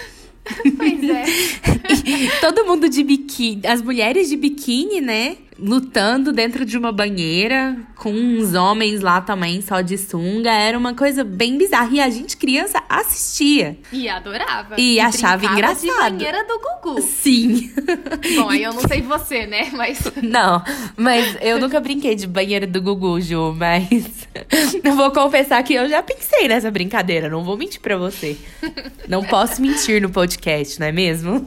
Pois 0.77 1.03
é. 1.03 1.25
todo 2.41 2.65
mundo 2.65 2.89
de 2.89 3.03
biquíni, 3.03 3.65
as 3.65 3.81
mulheres 3.81 4.27
de 4.29 4.35
biquíni, 4.35 4.99
né? 5.01 5.37
Lutando 5.59 6.31
dentro 6.31 6.65
de 6.65 6.77
uma 6.77 6.91
banheira 6.91 7.77
com 7.95 8.11
uns 8.11 8.53
homens 8.53 9.01
lá 9.01 9.21
também 9.21 9.61
só 9.61 9.81
de 9.81 9.97
sunga. 9.97 10.51
Era 10.51 10.77
uma 10.77 10.93
coisa 10.93 11.23
bem 11.23 11.57
bizarra. 11.57 11.89
E 11.91 11.99
a 11.99 12.09
gente, 12.09 12.35
criança, 12.37 12.81
assistia. 12.89 13.77
E 13.91 14.09
adorava. 14.09 14.75
E, 14.77 14.95
e 14.95 14.99
achava 14.99 15.45
engraçado. 15.45 15.81
de 15.81 16.17
banheira 16.17 16.43
do 16.45 16.59
Gugu. 16.59 17.01
Sim. 17.01 17.71
Bom, 18.35 18.49
aí 18.49 18.63
eu 18.63 18.73
não 18.73 18.87
sei 18.87 19.01
você, 19.01 19.45
né? 19.45 19.69
Mas. 19.73 20.03
Não, 20.23 20.63
mas 20.97 21.37
eu 21.41 21.59
nunca 21.59 21.79
brinquei 21.79 22.15
de 22.15 22.25
banheira 22.25 22.65
do 22.65 22.81
Gugu, 22.81 23.21
Ju. 23.21 23.53
Mas 23.53 24.27
eu 24.83 24.95
vou 24.95 25.11
confessar 25.11 25.61
que 25.63 25.73
eu 25.73 25.87
já 25.87 26.01
pensei 26.01 26.47
nessa 26.47 26.71
brincadeira. 26.71 27.29
Não 27.29 27.43
vou 27.43 27.57
mentir 27.57 27.79
pra 27.79 27.97
você. 27.97 28.37
Não 29.07 29.23
posso 29.23 29.61
mentir 29.61 30.01
no 30.01 30.09
podcast, 30.09 30.79
não 30.79 30.87
é 30.87 30.91
mesmo? 30.91 31.45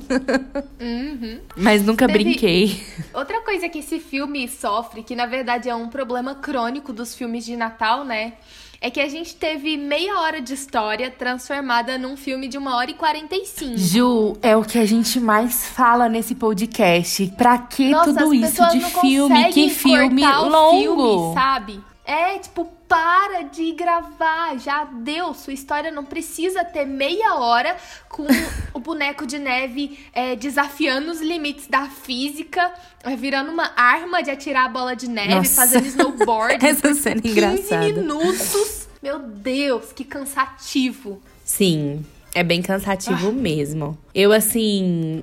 Uhum. 0.80 1.38
Mas 1.56 1.84
nunca 1.84 2.06
Teve... 2.06 2.22
brinquei. 2.22 2.80
Outra 3.12 3.40
coisa 3.40 3.68
que 3.68 3.82
esse 3.96 4.00
filme 4.00 4.46
sofre, 4.48 5.02
que 5.02 5.16
na 5.16 5.26
verdade 5.26 5.68
é 5.68 5.74
um 5.74 5.88
problema 5.88 6.34
crônico 6.34 6.92
dos 6.92 7.14
filmes 7.14 7.44
de 7.44 7.56
Natal, 7.56 8.04
né? 8.04 8.34
É 8.78 8.90
que 8.90 9.00
a 9.00 9.08
gente 9.08 9.34
teve 9.34 9.76
meia 9.76 10.20
hora 10.20 10.40
de 10.40 10.52
história 10.52 11.10
transformada 11.10 11.96
num 11.96 12.14
filme 12.14 12.46
de 12.46 12.58
uma 12.58 12.76
hora 12.76 12.90
e 12.90 12.94
quarenta 12.94 13.34
e 13.34 13.46
cinco. 13.46 13.78
Ju, 13.78 14.36
é 14.42 14.54
o 14.54 14.62
que 14.62 14.78
a 14.78 14.84
gente 14.84 15.18
mais 15.18 15.66
fala 15.68 16.10
nesse 16.10 16.34
podcast. 16.34 17.26
Pra 17.38 17.56
que 17.56 17.90
Nossa, 17.90 18.12
tudo 18.12 18.34
isso 18.34 18.62
de 18.68 18.80
filme? 19.00 19.44
Que 19.52 19.70
filme 19.70 20.22
longo? 20.26 20.78
Filme, 20.78 21.34
sabe? 21.34 21.80
É, 22.04 22.38
tipo, 22.38 22.68
para 22.88 23.42
de 23.42 23.72
gravar, 23.72 24.58
já 24.58 24.84
deu. 24.84 25.34
Sua 25.34 25.52
história 25.52 25.90
não 25.90 26.04
precisa 26.04 26.64
ter 26.64 26.84
meia 26.84 27.34
hora 27.34 27.76
com 28.08 28.26
o 28.72 28.80
boneco 28.80 29.26
de 29.26 29.38
neve 29.38 29.98
é, 30.12 30.36
desafiando 30.36 31.10
os 31.10 31.20
limites 31.20 31.66
da 31.66 31.86
física, 31.86 32.72
é, 33.04 33.16
virando 33.16 33.50
uma 33.50 33.72
arma 33.76 34.22
de 34.22 34.30
atirar 34.30 34.66
a 34.66 34.68
bola 34.68 34.94
de 34.96 35.08
neve, 35.08 35.34
Nossa. 35.34 35.54
fazendo 35.54 35.86
snowboard. 35.86 36.58
Essa 36.64 36.94
cena 36.94 37.20
é 37.24 37.28
engraçada. 37.28 37.84
minutos. 37.86 38.88
Meu 39.02 39.18
Deus, 39.18 39.92
que 39.92 40.04
cansativo. 40.04 41.20
Sim, 41.44 42.04
é 42.34 42.42
bem 42.42 42.60
cansativo 42.62 43.28
ah. 43.28 43.32
mesmo. 43.32 43.96
Eu, 44.14 44.32
assim, 44.32 45.22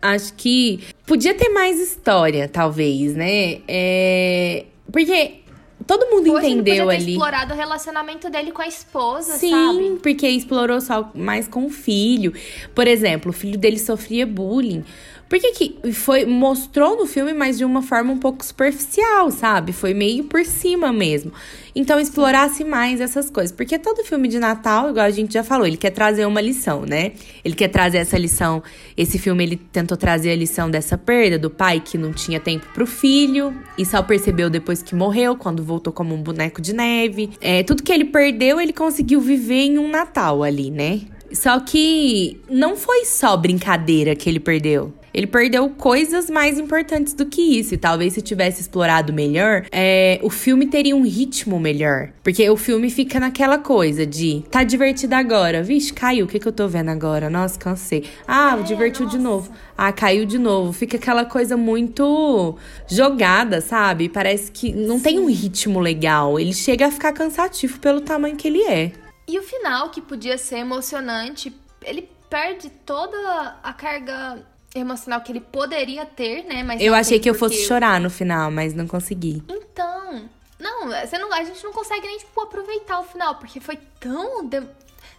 acho 0.00 0.32
que 0.34 0.80
podia 1.06 1.34
ter 1.34 1.48
mais 1.48 1.78
história, 1.80 2.48
talvez, 2.48 3.14
né? 3.14 3.60
É... 3.66 4.64
Porque 4.92 5.40
todo 5.86 6.06
mundo 6.10 6.32
Poxa, 6.32 6.46
entendeu 6.46 6.90
ele 6.90 7.02
ali. 7.02 7.12
explorado 7.12 7.54
o 7.54 7.56
relacionamento 7.56 8.28
dele 8.28 8.50
com 8.52 8.62
a 8.62 8.66
esposa, 8.66 9.34
Sim, 9.36 9.50
sabe? 9.50 9.98
porque 10.02 10.28
explorou 10.28 10.80
só 10.80 11.10
mais 11.14 11.46
com 11.48 11.66
o 11.66 11.70
filho. 11.70 12.32
Por 12.74 12.86
exemplo, 12.88 13.30
o 13.30 13.32
filho 13.32 13.58
dele 13.58 13.78
sofria 13.78 14.26
bullying. 14.26 14.84
Por 15.28 15.40
que, 15.40 15.52
que 15.52 15.92
foi 15.92 16.24
mostrou 16.24 16.96
no 16.96 17.06
filme, 17.06 17.32
mas 17.32 17.58
de 17.58 17.64
uma 17.64 17.82
forma 17.82 18.12
um 18.12 18.18
pouco 18.18 18.44
superficial, 18.44 19.30
sabe? 19.32 19.72
Foi 19.72 19.92
meio 19.92 20.24
por 20.24 20.44
cima 20.44 20.92
mesmo. 20.92 21.32
Então 21.74 21.98
explorasse 21.98 22.64
mais 22.64 23.00
essas 23.00 23.28
coisas, 23.28 23.50
porque 23.50 23.76
todo 23.78 24.04
filme 24.04 24.28
de 24.28 24.38
Natal, 24.38 24.90
igual 24.90 25.04
a 25.04 25.10
gente 25.10 25.34
já 25.34 25.42
falou, 25.42 25.66
ele 25.66 25.76
quer 25.76 25.90
trazer 25.90 26.24
uma 26.26 26.40
lição, 26.40 26.82
né? 26.86 27.12
Ele 27.44 27.54
quer 27.54 27.68
trazer 27.68 27.98
essa 27.98 28.16
lição. 28.16 28.62
Esse 28.96 29.18
filme 29.18 29.42
ele 29.42 29.56
tentou 29.56 29.96
trazer 29.96 30.30
a 30.30 30.36
lição 30.36 30.70
dessa 30.70 30.96
perda 30.96 31.38
do 31.38 31.50
pai 31.50 31.80
que 31.84 31.98
não 31.98 32.12
tinha 32.12 32.38
tempo 32.38 32.66
pro 32.72 32.86
filho 32.86 33.52
e 33.76 33.84
só 33.84 34.02
percebeu 34.02 34.48
depois 34.48 34.80
que 34.80 34.94
morreu, 34.94 35.36
quando 35.36 35.62
voltou 35.62 35.92
como 35.92 36.14
um 36.14 36.22
boneco 36.22 36.62
de 36.62 36.72
neve. 36.72 37.30
É, 37.40 37.64
tudo 37.64 37.82
que 37.82 37.92
ele 37.92 38.04
perdeu, 38.04 38.60
ele 38.60 38.72
conseguiu 38.72 39.20
viver 39.20 39.64
em 39.64 39.78
um 39.78 39.90
Natal 39.90 40.44
ali, 40.44 40.70
né? 40.70 41.00
Só 41.32 41.58
que 41.58 42.40
não 42.48 42.76
foi 42.76 43.04
só 43.04 43.36
brincadeira 43.36 44.14
que 44.14 44.30
ele 44.30 44.38
perdeu 44.38 44.94
ele 45.16 45.26
perdeu 45.26 45.70
coisas 45.70 46.28
mais 46.28 46.58
importantes 46.58 47.14
do 47.14 47.24
que 47.24 47.58
isso. 47.58 47.72
E 47.72 47.78
talvez 47.78 48.12
se 48.12 48.20
tivesse 48.20 48.60
explorado 48.60 49.14
melhor, 49.14 49.64
é, 49.72 50.20
o 50.22 50.28
filme 50.28 50.66
teria 50.66 50.94
um 50.94 51.06
ritmo 51.06 51.58
melhor. 51.58 52.10
Porque 52.22 52.48
o 52.50 52.56
filme 52.56 52.90
fica 52.90 53.18
naquela 53.18 53.56
coisa 53.56 54.04
de 54.04 54.44
tá 54.50 54.62
divertido 54.62 55.14
agora. 55.14 55.62
Vixe, 55.62 55.90
caiu. 55.90 56.26
O 56.26 56.28
que, 56.28 56.38
que 56.38 56.46
eu 56.46 56.52
tô 56.52 56.68
vendo 56.68 56.90
agora? 56.90 57.30
Nossa, 57.30 57.58
cansei. 57.58 58.04
Ah, 58.28 58.58
é, 58.60 58.62
divertiu 58.62 59.06
nossa. 59.06 59.16
de 59.16 59.24
novo. 59.24 59.52
Ah, 59.74 59.90
caiu 59.90 60.26
de 60.26 60.36
novo. 60.38 60.74
Fica 60.74 60.98
aquela 60.98 61.24
coisa 61.24 61.56
muito 61.56 62.58
jogada, 62.86 63.62
sabe? 63.62 64.10
Parece 64.10 64.52
que 64.52 64.70
não 64.74 64.98
Sim. 64.98 65.02
tem 65.02 65.18
um 65.18 65.30
ritmo 65.30 65.80
legal. 65.80 66.38
Ele 66.38 66.52
chega 66.52 66.88
a 66.88 66.90
ficar 66.90 67.14
cansativo 67.14 67.80
pelo 67.80 68.02
tamanho 68.02 68.36
que 68.36 68.48
ele 68.48 68.62
é. 68.64 68.92
E 69.26 69.38
o 69.38 69.42
final, 69.42 69.88
que 69.88 70.02
podia 70.02 70.36
ser 70.36 70.58
emocionante, 70.58 71.56
ele 71.82 72.06
perde 72.28 72.68
toda 72.84 73.56
a 73.62 73.72
carga 73.72 74.44
emocional 74.80 75.20
que 75.20 75.32
ele 75.32 75.40
poderia 75.40 76.04
ter, 76.06 76.44
né? 76.44 76.62
Mas 76.62 76.80
eu 76.80 76.94
achei 76.94 77.18
que 77.18 77.28
eu 77.28 77.34
fosse 77.34 77.66
chorar 77.66 78.00
no 78.00 78.10
final, 78.10 78.50
mas 78.50 78.74
não 78.74 78.86
consegui. 78.86 79.42
Então, 79.48 80.28
não, 80.58 80.88
você 80.88 81.18
não, 81.18 81.32
a 81.32 81.44
gente 81.44 81.62
não 81.62 81.72
consegue 81.72 82.06
nem 82.06 82.18
tipo 82.18 82.40
aproveitar 82.40 83.00
o 83.00 83.04
final, 83.04 83.36
porque 83.36 83.60
foi 83.60 83.78
tão 84.00 84.46
de, 84.46 84.62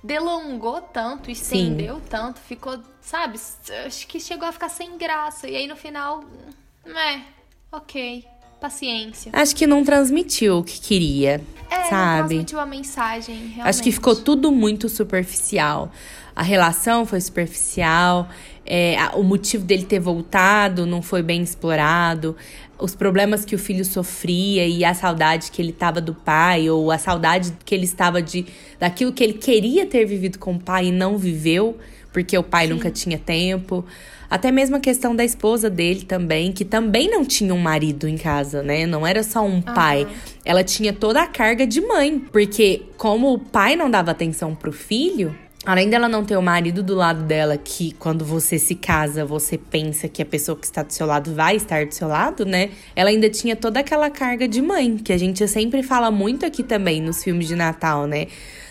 delongou 0.04 0.82
tanto, 0.82 1.30
estendeu 1.30 1.96
Sim. 1.96 2.02
tanto, 2.10 2.40
ficou, 2.40 2.80
sabe? 3.02 3.40
Acho 3.86 4.08
que 4.08 4.20
chegou 4.20 4.48
a 4.48 4.52
ficar 4.52 4.70
sem 4.70 4.98
graça. 4.98 5.48
E 5.48 5.56
aí 5.56 5.68
no 5.68 5.76
final, 5.76 6.24
é, 6.86 7.22
ok, 7.72 8.26
paciência. 8.60 9.32
Acho 9.34 9.56
que 9.56 9.68
não 9.68 9.84
transmitiu 9.84 10.60
o 10.60 10.64
que 10.64 10.80
queria. 10.80 11.42
É, 11.70 11.90
sabe? 11.90 11.96
não 11.96 12.28
transmitiu 12.28 12.60
a 12.60 12.66
mensagem, 12.66 13.36
realmente. 13.36 13.62
Acho 13.62 13.84
que 13.84 13.92
ficou 13.92 14.16
tudo 14.16 14.52
muito 14.52 14.88
superficial. 14.88 15.92
A 16.36 16.44
relação 16.44 17.06
foi 17.06 17.20
superficial 17.20 18.30
é, 18.70 18.98
o 19.14 19.24
motivo 19.24 19.64
dele 19.64 19.86
ter 19.86 20.00
voltado 20.00 20.86
não 20.86 21.02
foi 21.02 21.24
bem 21.24 21.42
explorado, 21.42 22.36
os 22.78 22.94
problemas 22.94 23.46
que 23.46 23.56
o 23.56 23.58
filho 23.58 23.86
sofria 23.86 24.68
e 24.68 24.84
a 24.84 24.94
saudade 24.94 25.50
que 25.50 25.62
ele 25.62 25.72
estava 25.72 26.02
do 26.02 26.14
pai, 26.14 26.70
ou 26.70 26.92
a 26.92 26.98
saudade 26.98 27.54
que 27.66 27.74
ele 27.74 27.86
estava 27.86 28.22
de 28.22 28.46
daquilo 28.78 29.14
que 29.14 29.24
ele 29.24 29.34
queria 29.34 29.86
ter 29.86 30.06
vivido 30.06 30.38
com 30.38 30.56
o 30.56 30.60
pai 30.60 30.88
e 30.88 30.92
não 30.92 31.18
viveu, 31.18 31.78
porque 32.12 32.38
o 32.38 32.44
pai 32.44 32.68
Sim. 32.68 32.74
nunca 32.74 32.92
tinha 32.92 33.18
tempo. 33.18 33.86
Até 34.30 34.52
mesmo 34.52 34.76
a 34.76 34.80
questão 34.80 35.16
da 35.16 35.24
esposa 35.24 35.70
dele 35.70 36.04
também, 36.04 36.52
que 36.52 36.66
também 36.66 37.10
não 37.10 37.24
tinha 37.24 37.54
um 37.54 37.60
marido 37.60 38.08
em 38.08 38.18
casa, 38.18 38.62
né? 38.62 38.86
Não 38.86 39.08
era 39.08 39.24
só 39.24 39.46
um 39.46 39.62
pai. 39.62 40.08
Ela 40.44 40.64
tinha 40.64 40.92
toda 40.92 41.22
a 41.22 41.28
carga 41.28 41.66
de 41.66 41.80
mãe. 41.80 42.20
Porque, 42.20 42.84
como 42.98 43.34
o 43.34 43.40
pai 43.40 43.76
não 43.76 43.90
dava 43.90 44.12
atenção 44.12 44.54
pro 44.54 44.72
filho, 44.72 45.34
Além 45.68 45.90
dela 45.90 46.08
não 46.08 46.24
ter 46.24 46.38
o 46.38 46.42
marido 46.42 46.82
do 46.82 46.96
lado 46.96 47.24
dela, 47.24 47.58
que 47.58 47.92
quando 48.00 48.24
você 48.24 48.58
se 48.58 48.74
casa, 48.74 49.26
você 49.26 49.58
pensa 49.58 50.08
que 50.08 50.22
a 50.22 50.26
pessoa 50.26 50.58
que 50.58 50.66
está 50.66 50.82
do 50.82 50.94
seu 50.94 51.06
lado 51.06 51.36
vai 51.36 51.58
estar 51.58 51.86
do 51.86 51.94
seu 51.94 52.08
lado, 52.08 52.46
né? 52.46 52.70
Ela 52.96 53.10
ainda 53.10 53.30
tinha 53.30 53.54
toda 53.54 53.82
aquela 53.82 54.10
carga 54.10 54.48
de 54.48 54.62
mãe, 54.62 54.98
que 54.98 55.12
a 55.12 55.18
gente 55.18 55.46
sempre 55.46 55.84
fala 55.84 56.10
muito 56.10 56.46
aqui 56.46 56.64
também 56.64 57.02
nos 57.02 57.22
filmes 57.22 57.50
de 57.50 57.56
Natal, 57.58 58.08
né? 58.08 58.28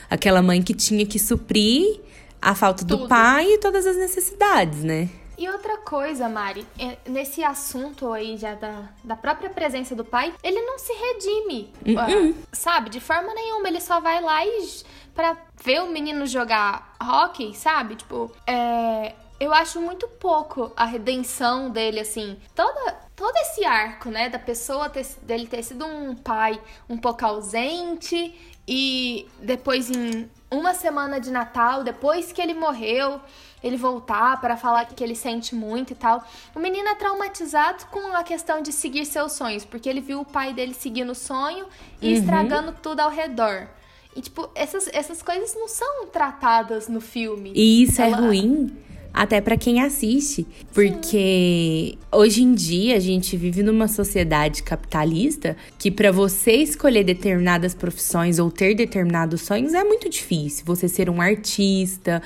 Aquela 0.09 0.41
mãe 0.41 0.63
que 0.63 0.73
tinha 0.73 1.05
que 1.05 1.19
suprir 1.19 2.01
a 2.41 2.55
falta 2.55 2.83
Tudo. 2.83 3.03
do 3.03 3.09
pai 3.09 3.45
e 3.47 3.59
todas 3.59 3.87
as 3.87 3.99
necessidades, 3.99 4.83
né? 4.83 5.11
E 5.39 5.49
outra 5.49 5.79
coisa, 5.79 6.29
Mari, 6.29 6.67
é, 6.79 6.97
nesse 7.07 7.45
assunto 7.45 8.13
aí 8.13 8.37
já 8.37 8.55
da, 8.55 8.85
da 9.05 9.17
própria 9.17 9.51
presença 9.51 9.95
do 9.95 10.05
pai, 10.05 10.33
ele 10.43 10.63
não 10.63 10.79
se 10.79 10.93
redime, 10.93 11.73
uh 11.83 11.91
-uh. 11.91 12.35
sabe? 12.53 12.89
De 12.89 13.01
forma 13.01 13.35
nenhuma, 13.35 13.69
ele 13.69 13.81
só 13.81 14.01
vai 14.01 14.21
lá 14.21 14.45
e 14.47 14.67
para 15.15 15.37
ver 15.63 15.83
o 15.83 15.91
menino 15.91 16.27
jogar 16.27 16.95
hockey, 17.01 17.55
sabe? 17.55 17.97
Tipo, 17.97 18.31
é, 18.47 19.15
eu 19.39 19.53
acho 19.53 19.81
muito 19.81 20.09
pouco 20.09 20.73
a 20.77 20.85
redenção 20.85 21.71
dele, 21.71 22.01
assim. 22.01 22.39
Toda, 22.55 22.93
todo 23.15 23.37
esse 23.37 23.65
arco, 23.65 24.11
né, 24.11 24.29
da 24.29 24.39
pessoa 24.39 24.89
ter, 24.89 25.07
dele 25.23 25.47
ter 25.47 25.63
sido 25.63 25.85
um 25.85 26.15
pai 26.15 26.61
um 26.89 26.97
pouco 26.97 27.25
ausente 27.25 28.35
e 28.67 29.29
depois 29.41 29.91
em 29.91 30.29
uma 30.51 30.75
semana 30.75 31.21
de 31.21 31.31
Natal, 31.31 31.85
depois 31.85 32.33
que 32.33 32.41
ele 32.41 32.55
morreu, 32.55 33.21
ele 33.63 33.77
voltar 33.77 34.41
para 34.41 34.57
falar 34.57 34.85
que 34.87 35.03
ele 35.03 35.15
sente 35.15 35.55
muito 35.55 35.93
e 35.93 35.97
tal. 35.97 36.25
O 36.55 36.61
menino 36.61 36.89
é 36.89 36.95
traumatizado 36.95 37.87
com 37.87 38.15
a 38.15 38.23
questão 38.23 38.63
de 38.63 38.73
seguir 38.73 39.05
seus 39.05 39.33
sonhos, 39.33 39.65
porque 39.65 39.89
ele 39.89 40.01
viu 40.01 40.21
o 40.21 40.25
pai 40.25 40.53
dele 40.53 40.75
seguindo 40.75 41.11
o 41.11 41.15
sonho 41.15 41.67
e 42.01 42.09
uhum. 42.09 42.19
estragando 42.19 42.75
tudo 42.83 43.01
ao 43.01 43.11
redor. 43.11 43.69
E, 44.15 44.23
tipo, 44.23 44.49
essas, 44.55 44.89
essas 44.93 45.23
coisas 45.23 45.55
não 45.55 45.69
são 45.69 46.07
tratadas 46.07 46.89
no 46.89 47.01
filme. 47.01 47.53
E 47.55 47.83
isso 47.83 48.01
é 48.01 48.11
Ela... 48.11 48.17
é 48.17 48.21
ruim 48.21 48.77
até 49.17 49.41
para 49.41 49.57
quem 49.57 49.81
assiste, 49.81 50.47
porque 50.75 51.95
Sim. 51.95 51.99
hoje 52.13 52.43
em 52.43 52.53
dia 52.53 52.97
a 52.97 53.01
gente 53.01 53.35
vive 53.35 53.63
numa 53.63 53.89
sociedade 53.89 54.63
capitalista 54.63 55.57
que 55.79 55.91
para 55.91 56.13
você 56.13 56.53
escolher 56.57 57.03
determinadas 57.03 57.75
profissões 57.75 58.39
ou 58.39 58.51
ter 58.51 58.75
determinados 58.75 59.41
sonhos 59.41 59.73
é 59.73 59.83
muito 59.83 60.11
difícil. 60.11 60.67
Você 60.67 60.87
ser 60.87 61.09
um 61.09 61.19
artista, 61.19 62.23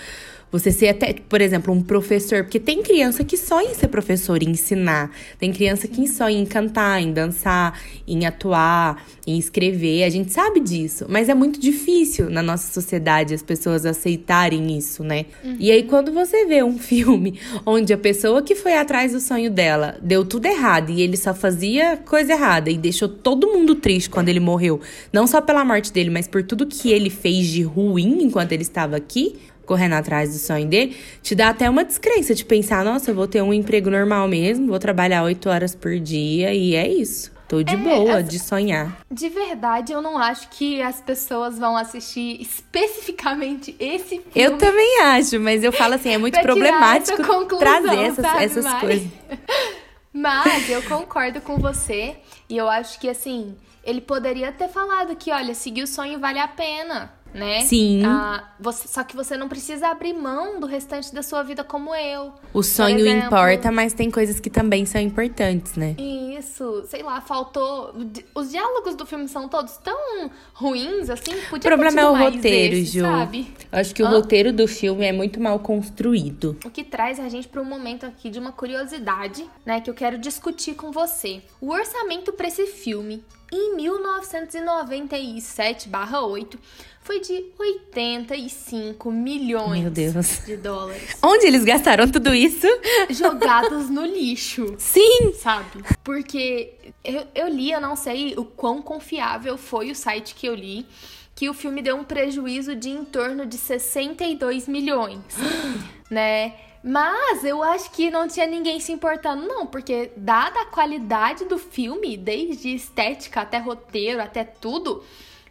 Você 0.53 0.73
ser 0.73 0.89
até, 0.89 1.15
por 1.29 1.41
exemplo, 1.41 1.73
um 1.73 1.81
professor, 1.81 2.43
porque 2.43 2.59
tem 2.59 2.83
criança 2.83 3.23
que 3.23 3.37
sonha 3.37 3.71
em 3.71 3.75
ser 3.75 3.89
professor, 3.89 4.43
em 4.43 4.51
ensinar. 4.51 5.11
Tem 5.39 5.53
criança 5.53 5.87
que 5.87 6.09
sonha 6.09 6.39
em 6.39 6.45
cantar, 6.45 7.01
em 7.01 7.13
dançar, 7.13 7.81
em 8.07 8.27
atuar, 8.27 9.05
em 9.27 9.39
escrever. 9.39 10.03
A 10.03 10.11
gente 10.11 10.33
sabe 10.33 10.59
disso, 10.59 11.07
mas 11.09 11.29
é 11.29 11.35
muito 11.35 11.61
difícil 11.61 12.29
na 12.29 12.43
nossa 12.43 12.73
sociedade 12.73 13.33
as 13.33 13.43
pessoas 13.43 13.87
aceitarem 13.87 14.77
isso, 14.77 15.05
né? 15.05 15.27
Uhum. 15.45 15.57
E 15.59 15.71
aí 15.71 15.85
quando 15.85 16.13
você 16.13 16.45
vê 16.47 16.63
um 16.63 16.79
filme 16.79 17.39
onde 17.65 17.93
a 17.93 17.99
pessoa 17.99 18.43
que 18.43 18.55
foi 18.55 18.75
atrás 18.75 19.13
do 19.13 19.21
sonho 19.21 19.51
dela 19.51 19.99
deu 20.03 20.25
tudo 20.25 20.47
errado 20.47 20.91
e 20.91 21.01
ele 21.01 21.17
só 21.17 21.33
fazia 21.33 21.97
coisa 21.97 22.33
errada 22.33 22.71
e 22.71 22.77
deixou 22.77 23.09
todo 23.09 23.47
mundo 23.47 23.77
triste 23.77 24.11
quando 24.11 24.29
ele 24.29 24.41
morreu, 24.41 24.81
não 25.13 25.27
só 25.27 25.41
pela 25.41 25.65
morte 25.65 25.93
dele, 25.93 26.11
mas 26.11 26.27
por 26.27 26.43
tudo 26.43 26.67
que 26.67 26.91
ele 26.91 27.11
fez 27.11 27.47
de 27.47 27.63
ruim 27.63 28.23
enquanto 28.23 28.53
ele 28.53 28.63
estava 28.63 28.97
aqui, 28.97 29.37
correndo 29.66 29.94
atrás 29.94 30.33
do 30.33 30.38
sonho 30.38 30.66
dele, 30.66 30.96
te 31.23 31.35
dá 31.35 31.51
até 31.51 31.68
uma 31.68 31.85
descrença 31.85 32.35
de 32.35 32.44
pensar, 32.44 32.85
nossa, 32.85 33.11
eu 33.11 33.14
vou 33.14 33.27
ter 33.27 33.42
um 33.42 33.53
emprego 33.53 33.90
normal 33.90 34.27
mesmo, 34.29 34.66
vou 34.66 34.79
trabalhar 34.79 35.23
oito 35.23 35.49
horas 35.49 35.75
por 35.75 35.99
dia 35.99 36.53
e 36.53 36.75
é 36.75 36.88
isso. 36.88 37.31
Tô 37.51 37.64
de 37.64 37.75
é, 37.75 37.77
boa 37.77 38.18
as... 38.18 38.29
de 38.29 38.38
sonhar. 38.38 38.96
De 39.11 39.29
verdade, 39.29 39.92
eu 39.92 40.01
não 40.01 40.16
acho 40.16 40.49
que 40.51 40.81
as 40.81 41.01
pessoas 41.01 41.59
vão 41.59 41.77
assistir 41.77 42.40
especificamente 42.40 43.75
esse 43.81 44.20
filme. 44.20 44.31
Eu 44.37 44.57
também 44.57 45.01
acho, 45.01 45.40
mas 45.40 45.64
eu 45.64 45.73
falo 45.73 45.94
assim, 45.94 46.11
é 46.11 46.18
muito 46.18 46.40
problemático 46.40 47.20
trazer 47.59 47.99
essas, 47.99 48.25
essas 48.40 48.75
coisas. 48.75 49.09
Mas 50.12 50.68
eu 50.68 50.83
concordo 50.83 51.40
com 51.40 51.57
você 51.57 52.16
e 52.49 52.57
eu 52.57 52.68
acho 52.68 52.99
que 52.99 53.09
assim, 53.09 53.57
ele 53.85 54.01
poderia 54.01 54.51
ter 54.51 54.68
falado 54.68 55.14
que, 55.14 55.31
olha, 55.31 55.55
seguir 55.55 55.85
o 55.85 55.87
sonho 55.87 56.18
vale 56.18 56.40
a 56.40 56.49
pena 56.49 57.12
né? 57.33 57.61
Sim. 57.62 58.03
Ah, 58.05 58.45
você, 58.59 58.88
só 58.88 59.05
que 59.05 59.14
você 59.14 59.37
não 59.37 59.49
precisa 59.49 59.88
abrir 59.88 60.12
mão 60.12 60.61
do 60.61 60.66
restante 60.66 61.14
da 61.14 61.23
sua 61.23 61.43
vida 61.43 61.62
como 61.62 61.95
eu. 61.95 62.33
O 62.53 62.62
sonho 62.62 63.01
exemplo, 63.01 63.27
importa, 63.27 63.71
mas 63.71 63.93
tem 63.93 64.11
coisas 64.11 64.40
que 64.40 64.51
também 64.51 64.85
são 64.85 65.01
importantes, 65.01 65.77
né? 65.77 65.95
Isso, 65.99 66.85
sei 66.88 67.03
lá, 67.03 67.21
faltou. 67.21 67.95
Os 68.35 68.51
diálogos 68.51 68.95
do 68.95 69.07
filme 69.07 69.29
são 69.29 69.49
todos 69.49 69.77
tão 69.77 70.31
ruins, 70.53 71.11
assim, 71.11 71.33
podia 71.49 71.69
O 71.69 71.77
problema 71.77 72.01
é 72.01 72.07
o 72.07 72.16
roteiro, 72.16 72.75
esse, 72.75 72.99
Ju. 72.99 73.01
Sabe? 73.01 73.55
Eu 73.71 73.79
acho 73.79 73.95
que 73.95 74.03
Hã? 74.03 74.09
o 74.09 74.11
roteiro 74.11 74.53
do 74.53 74.66
filme 74.66 75.05
é 75.05 75.12
muito 75.12 75.40
mal 75.40 75.59
construído. 75.59 76.57
O 76.64 76.71
que 76.71 76.83
traz 76.83 77.21
a 77.21 77.29
gente 77.29 77.49
para 77.49 77.61
um 77.61 77.64
momento 77.64 78.07
aqui 78.07 78.31
de 78.31 78.38
uma 78.38 78.53
curiosidade, 78.53 79.45
né, 79.64 79.81
que 79.81 79.88
eu 79.88 79.95
quero 79.95 80.19
discutir 80.19 80.75
com 80.75 80.90
você. 80.90 81.43
O 81.61 81.71
orçamento 81.71 82.33
para 82.33 82.49
esse 82.49 82.66
filme 82.66 83.23
em 83.53 83.77
1997/8 83.77 86.59
foi 87.03 87.19
de 87.21 87.47
85 87.59 89.11
milhões 89.11 89.81
Meu 89.83 89.91
Deus. 89.91 90.45
de 90.45 90.57
dólares. 90.57 91.17
Onde 91.23 91.47
eles 91.47 91.65
gastaram 91.65 92.07
tudo 92.09 92.33
isso? 92.35 92.67
Jogados 93.11 93.89
no 93.91 94.05
lixo. 94.07 94.75
Sim! 94.79 95.33
Sabe? 95.35 95.83
Porque 96.05 96.75
eu, 97.03 97.27
eu 97.35 97.49
li, 97.49 97.73
eu 97.73 97.81
não 97.81 97.97
sei 97.97 98.35
o 98.37 98.45
quão 98.45 98.81
confiável 98.83 99.57
foi 99.59 99.91
o 99.91 99.95
site 99.95 100.35
que 100.35 100.47
eu 100.47 100.55
li, 100.55 100.87
que 101.35 101.49
o 101.49 101.55
filme 101.55 101.81
deu 101.83 101.97
um 101.97 102.05
prejuízo 102.05 102.77
de 102.77 102.91
em 102.91 103.05
torno 103.05 103.47
de 103.47 103.57
62 103.57 104.69
milhões, 104.69 105.19
né? 106.11 106.53
Mas 106.83 107.45
eu 107.45 107.62
acho 107.62 107.90
que 107.90 108.11
não 108.11 108.27
tinha 108.27 108.47
ninguém 108.47 108.81
se 108.81 108.90
importando, 108.90 109.47
não, 109.47 109.66
porque 109.66 110.12
dada 110.16 110.62
a 110.62 110.66
qualidade 110.66 111.45
do 111.45 111.59
filme, 111.59 112.16
desde 112.16 112.75
estética 112.75 113.43
até 113.43 113.59
roteiro, 113.59 114.23
até 114.23 114.45
tudo, 114.45 115.05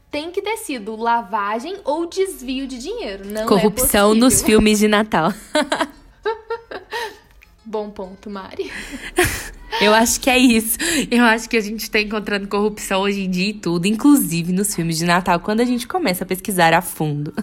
tem 0.10 0.32
que 0.32 0.42
ter 0.42 0.58
sido 0.58 0.96
lavagem 0.96 1.78
ou 1.86 2.08
desvio 2.08 2.66
de 2.66 2.80
dinheiro. 2.80 3.28
Não 3.28 3.44
é 3.44 3.46
Corrupção 3.46 4.14
é 4.14 4.16
nos 4.16 4.42
filmes 4.42 4.80
de 4.80 4.88
Natal. 4.88 5.32
Bom 7.64 7.92
ponto, 7.92 8.30
Mari. 8.30 8.72
Eu 9.82 9.94
acho 9.94 10.20
que 10.20 10.30
é 10.30 10.38
isso. 10.38 10.78
Eu 11.10 11.24
acho 11.24 11.50
que 11.50 11.58
a 11.58 11.62
gente 11.62 11.82
está 11.82 12.00
encontrando 12.00 12.48
corrupção 12.48 13.02
hoje 13.02 13.22
em 13.22 13.30
dia 13.30 13.50
e 13.50 13.54
tudo, 13.54 13.86
inclusive 13.86 14.52
nos 14.52 14.76
filmes 14.76 14.98
de 14.98 15.06
Natal, 15.06 15.40
quando 15.40 15.62
a 15.62 15.66
gente 15.66 15.88
começa 15.88 16.24
a 16.24 16.28
pesquisar 16.28 16.74
a 16.74 16.82
fundo. 16.82 17.34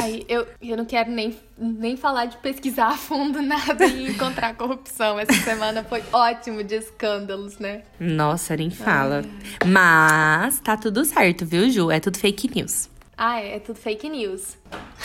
Ai, 0.00 0.24
eu, 0.28 0.46
eu 0.62 0.76
não 0.76 0.84
quero 0.84 1.10
nem, 1.10 1.36
nem 1.58 1.96
falar 1.96 2.26
de 2.26 2.36
pesquisar 2.38 2.88
a 2.88 2.96
fundo 2.96 3.40
nada 3.40 3.86
e 3.86 4.10
encontrar 4.10 4.54
corrupção. 4.54 5.18
Essa 5.18 5.32
semana 5.44 5.84
foi 5.84 6.02
ótimo 6.12 6.62
de 6.62 6.74
escândalos, 6.74 7.58
né? 7.58 7.82
Nossa, 7.98 8.56
nem 8.56 8.70
fala. 8.70 9.22
Ai. 9.24 9.68
Mas 9.68 10.60
tá 10.60 10.76
tudo 10.76 11.04
certo, 11.04 11.46
viu, 11.46 11.70
Ju? 11.70 11.90
É 11.90 12.00
tudo 12.00 12.18
fake 12.18 12.54
news. 12.54 12.88
Ah, 13.16 13.40
é, 13.40 13.56
é 13.56 13.58
tudo 13.58 13.78
fake 13.78 14.08
news. 14.08 14.56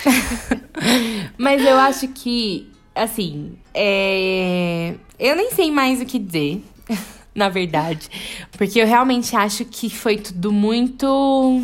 Mas 1.37 1.63
eu 1.63 1.77
acho 1.77 2.07
que 2.09 2.72
assim, 2.95 3.53
é... 3.73 4.95
eu 5.19 5.35
nem 5.35 5.51
sei 5.51 5.71
mais 5.71 6.01
o 6.01 6.05
que 6.05 6.19
dizer, 6.19 6.63
na 7.33 7.49
verdade. 7.49 8.09
Porque 8.57 8.79
eu 8.79 8.87
realmente 8.87 9.35
acho 9.35 9.65
que 9.65 9.89
foi 9.89 10.17
tudo 10.17 10.51
muito 10.51 11.61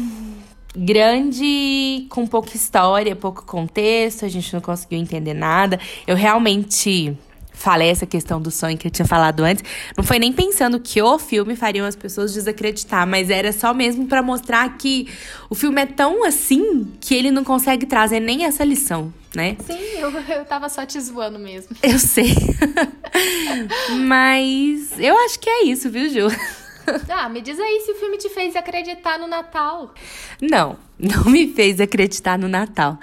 grande, 0.75 2.05
com 2.09 2.25
pouca 2.27 2.55
história, 2.55 3.15
pouco 3.15 3.43
contexto, 3.45 4.25
a 4.25 4.29
gente 4.29 4.53
não 4.53 4.61
conseguiu 4.61 4.99
entender 4.99 5.33
nada. 5.33 5.79
Eu 6.05 6.15
realmente 6.15 7.17
falei 7.59 7.89
essa 7.89 8.05
questão 8.05 8.41
do 8.41 8.49
sonho 8.49 8.77
que 8.77 8.87
eu 8.87 8.91
tinha 8.91 9.05
falado 9.05 9.43
antes, 9.43 9.63
não 9.97 10.03
foi 10.03 10.17
nem 10.17 10.31
pensando 10.31 10.79
que 10.79 11.01
o 11.01 11.19
filme 11.19 11.57
faria 11.57 11.85
as 11.85 11.95
pessoas 11.95 12.33
desacreditar, 12.33 13.05
mas 13.05 13.29
era 13.29 13.51
só 13.51 13.73
mesmo 13.73 14.07
para 14.07 14.23
mostrar 14.23 14.77
que 14.77 15.07
o 15.49 15.55
filme 15.55 15.81
é 15.81 15.85
tão 15.85 16.23
assim 16.23 16.89
que 17.01 17.13
ele 17.13 17.31
não 17.31 17.43
consegue 17.43 17.85
trazer 17.85 18.21
nem 18.21 18.45
essa 18.45 18.63
lição, 18.63 19.13
né? 19.35 19.57
Sim, 19.65 19.77
eu, 19.99 20.09
eu 20.09 20.45
tava 20.45 20.69
só 20.69 20.85
te 20.85 20.99
zoando 21.01 21.37
mesmo. 21.37 21.75
Eu 21.83 21.99
sei. 21.99 22.33
mas 24.07 24.97
eu 24.97 25.17
acho 25.25 25.37
que 25.37 25.49
é 25.49 25.65
isso, 25.65 25.89
viu, 25.89 26.09
Ju? 26.09 26.33
Ah, 27.09 27.29
me 27.29 27.41
diz 27.41 27.59
aí 27.59 27.83
se 27.85 27.91
o 27.91 27.95
filme 27.95 28.17
te 28.17 28.29
fez 28.29 28.55
acreditar 28.55 29.19
no 29.19 29.27
Natal. 29.27 29.93
Não, 30.41 30.75
não 30.97 31.25
me 31.25 31.53
fez 31.53 31.79
acreditar 31.79 32.39
no 32.39 32.47
Natal. 32.47 32.97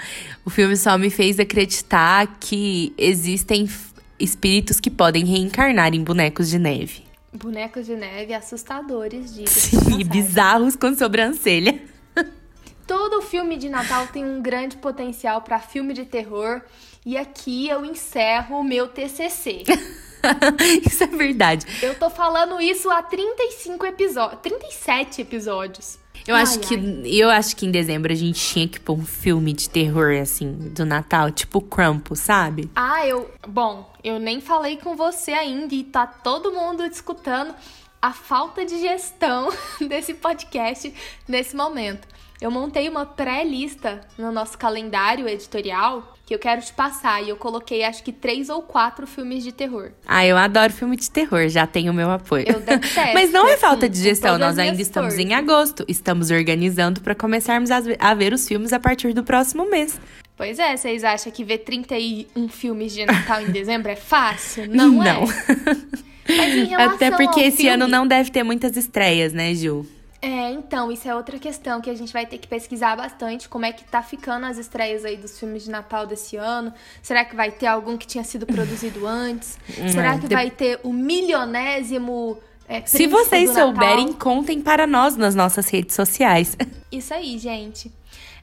O 0.45 0.51
filme 0.51 0.77
só 0.77 0.99
me 0.99 1.09
fez 1.09 1.38
acreditar 1.38 2.38
que 2.40 2.92
existem 2.99 3.69
espíritos 4.18 4.81
que 4.81 4.90
podem 4.90 5.24
reencarnar 5.24 5.94
em 5.94 6.02
bonecos 6.02 6.48
de 6.48 6.59
neve. 6.59 7.05
Bonecos 7.33 7.87
de 7.87 7.94
neve 7.94 8.33
assustadores, 8.33 9.35
diga 9.35 9.50
Sim, 9.50 10.05
bizarros 10.05 10.74
com 10.76 10.94
sobrancelha. 10.94 11.81
Todo 12.87 13.20
filme 13.20 13.57
de 13.57 13.68
Natal 13.68 14.07
tem 14.07 14.24
um 14.24 14.40
grande 14.40 14.76
potencial 14.76 15.42
para 15.42 15.59
filme 15.59 15.92
de 15.92 16.05
terror. 16.05 16.62
E 17.05 17.16
aqui 17.16 17.68
eu 17.68 17.85
encerro 17.85 18.61
o 18.61 18.64
meu 18.64 18.88
TCC. 18.88 19.64
isso 20.87 21.05
é 21.05 21.07
verdade. 21.07 21.66
Eu 21.83 21.94
tô 21.96 22.09
falando 22.09 22.61
isso 22.61 22.88
há 22.90 23.02
35 23.02 23.87
episódios, 23.87 24.40
37 24.40 25.22
episódios. 25.22 25.98
Eu 26.27 26.35
ai, 26.35 26.43
acho 26.43 26.59
que 26.61 26.75
eu 27.05 27.31
acho 27.31 27.57
que 27.57 27.67
em 27.67 27.71
dezembro 27.71 28.12
a 28.12 28.17
gente 28.17 28.41
tinha 28.41 28.67
que 28.67 28.81
pôr 28.81 28.95
um 28.95 29.07
filme 29.07 29.53
de 29.53 29.71
terror 29.71 30.17
assim 30.21 30.53
do 30.53 30.85
Natal, 30.85 31.31
tipo 31.31 31.61
Krampus, 31.61 32.21
sabe? 32.21 32.69
Ah, 32.75 33.07
eu, 33.07 33.31
bom, 33.47 33.93
eu 34.03 34.19
nem 34.19 34.41
falei 34.41 34.77
com 34.77 34.97
você 34.97 35.33
ainda 35.33 35.75
e 35.75 35.85
tá 35.85 36.07
todo 36.07 36.53
mundo 36.53 36.85
escutando 36.85 37.55
a 38.03 38.12
falta 38.12 38.65
de 38.65 38.79
gestão 38.81 39.49
desse 39.89 40.15
podcast 40.15 40.93
nesse 41.29 41.55
momento. 41.55 42.09
Eu 42.41 42.51
montei 42.51 42.89
uma 42.89 43.07
pré-lista 43.07 44.01
no 44.19 44.31
nosso 44.31 44.59
calendário 44.59 45.29
editorial 45.29 46.15
que 46.27 46.35
eu 46.35 46.41
quero 46.41 46.61
te 46.61 46.73
passar 46.73 47.23
e 47.23 47.29
eu 47.29 47.37
coloquei 47.37 47.85
acho 47.85 48.03
que 48.03 48.11
três 48.11 48.49
ou 48.49 48.61
quatro 48.61 49.07
filmes 49.07 49.45
de 49.45 49.53
terror. 49.53 49.93
Ah, 50.05 50.27
eu 50.27 50.37
adoro 50.37 50.73
filme 50.73 50.97
de 50.97 51.09
terror, 51.09 51.49
já 51.49 51.69
tenho 51.69 51.93
o 51.93 51.95
meu 51.95 52.11
apoio. 52.11 52.45
Eu 52.49 52.59
detesto, 52.59 53.01
Mas 53.15 53.31
não 53.31 53.47
é 53.47 53.53
assim, 53.53 53.61
falta 53.61 53.89
de 53.89 53.97
gestão, 54.03 54.37
nós 54.37 54.59
ainda 54.59 54.83
estamos 54.83 55.15
forças. 55.15 55.31
em 55.31 55.35
agosto. 55.35 55.85
Estamos 55.87 56.33
organizando 56.33 57.01
para 57.01 57.15
começarmos 57.15 57.71
a 57.71 58.15
ver 58.15 58.33
os 58.33 58.47
filmes 58.47 58.73
a 58.73 58.81
partir 58.81 59.12
do 59.12 59.23
próximo 59.23 59.71
mês. 59.71 60.01
Pois 60.37 60.59
é, 60.59 60.77
vocês 60.77 61.05
acham 61.05 61.31
que 61.31 61.45
ver 61.45 61.59
31 61.59 62.49
filmes 62.49 62.93
de 62.93 63.07
Natal 63.07 63.41
em 63.41 63.53
dezembro 63.53 63.91
é 63.91 63.97
fácil? 63.97 64.69
Não, 64.69 64.91
não. 64.93 65.23
é. 65.23 66.37
Mas 66.37 66.55
em 66.55 66.65
relação 66.65 66.95
Até 66.97 67.11
porque 67.12 67.41
esse 67.41 67.59
filme... 67.59 67.71
ano 67.71 67.87
não 67.87 68.05
deve 68.05 68.31
ter 68.33 68.43
muitas 68.43 68.77
estreias, 68.77 69.33
né, 69.33 69.55
Ju? 69.55 69.87
É, 70.27 70.51
então, 70.51 70.91
isso 70.91 71.09
é 71.09 71.15
outra 71.15 71.39
questão 71.39 71.81
que 71.81 71.89
a 71.89 71.95
gente 71.95 72.12
vai 72.12 72.27
ter 72.27 72.39
que 72.39 72.49
pesquisar 72.49 72.97
bastante, 72.97 73.49
como 73.49 73.65
é 73.65 73.71
que 73.71 73.85
tá 73.85 74.03
ficando 74.03 74.45
as 74.47 74.59
estreias 74.59 75.05
aí 75.05 75.17
dos 75.17 75.39
filmes 75.39 75.62
de 75.62 75.71
Natal 75.71 76.05
desse 76.05 76.37
ano. 76.37 76.75
Será 77.01 77.25
que 77.25 77.37
vai 77.37 77.53
ter 77.53 77.69
algum 77.69 77.97
que 77.97 78.09
tinha 78.09 78.25
sido 78.25 78.45
produzido 78.45 79.07
antes? 79.07 79.57
Hum, 79.79 79.89
Será 79.89 80.17
é, 80.17 80.19
que 80.19 80.27
de... 80.27 80.35
vai 80.35 80.51
ter 80.51 80.81
o 80.83 80.93
milionésimo 80.93 82.39
é, 82.69 82.85
Se 82.85 83.07
vocês 83.07 83.51
souberem, 83.51 84.12
contem 84.12 84.61
para 84.61 84.85
nós 84.85 85.17
nas 85.17 85.37
nossas 85.37 85.69
redes 85.69 85.95
sociais. 85.95 86.57
Isso 86.91 87.15
aí, 87.15 87.39
gente. 87.39 87.93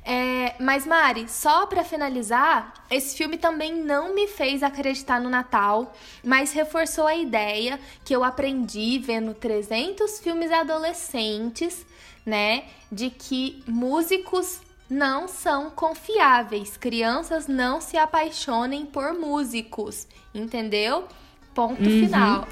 É, 0.06 0.56
mas, 0.60 0.86
Mari, 0.86 1.30
só 1.30 1.66
para 1.66 1.84
finalizar, 1.84 2.74
esse 2.90 3.16
filme 3.16 3.38
também 3.38 3.74
não 3.74 4.14
me 4.14 4.28
fez 4.28 4.62
acreditar 4.62 5.20
no 5.22 5.30
Natal, 5.30 5.96
mas 6.24 6.52
reforçou 6.52 7.08
a 7.08 7.16
ideia 7.16 7.80
que 8.04 8.14
eu 8.14 8.24
aprendi 8.24 9.00
vendo 9.00 9.34
300 9.34 10.20
filmes 10.20 10.52
adolescentes, 10.52 11.86
né? 12.26 12.66
De 12.92 13.10
que 13.10 13.64
músicos 13.66 14.60
não 14.90 15.28
são 15.28 15.70
confiáveis. 15.70 16.76
Crianças 16.76 17.48
não 17.48 17.80
se 17.80 17.98
apaixonem 17.98 18.86
por 18.86 19.14
músicos, 19.14 20.08
entendeu? 20.36 21.08
Ponto 21.56 21.82
uhum. 21.82 22.06
final. 22.06 22.48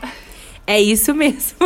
É 0.66 0.80
isso 0.80 1.14
mesmo. 1.14 1.58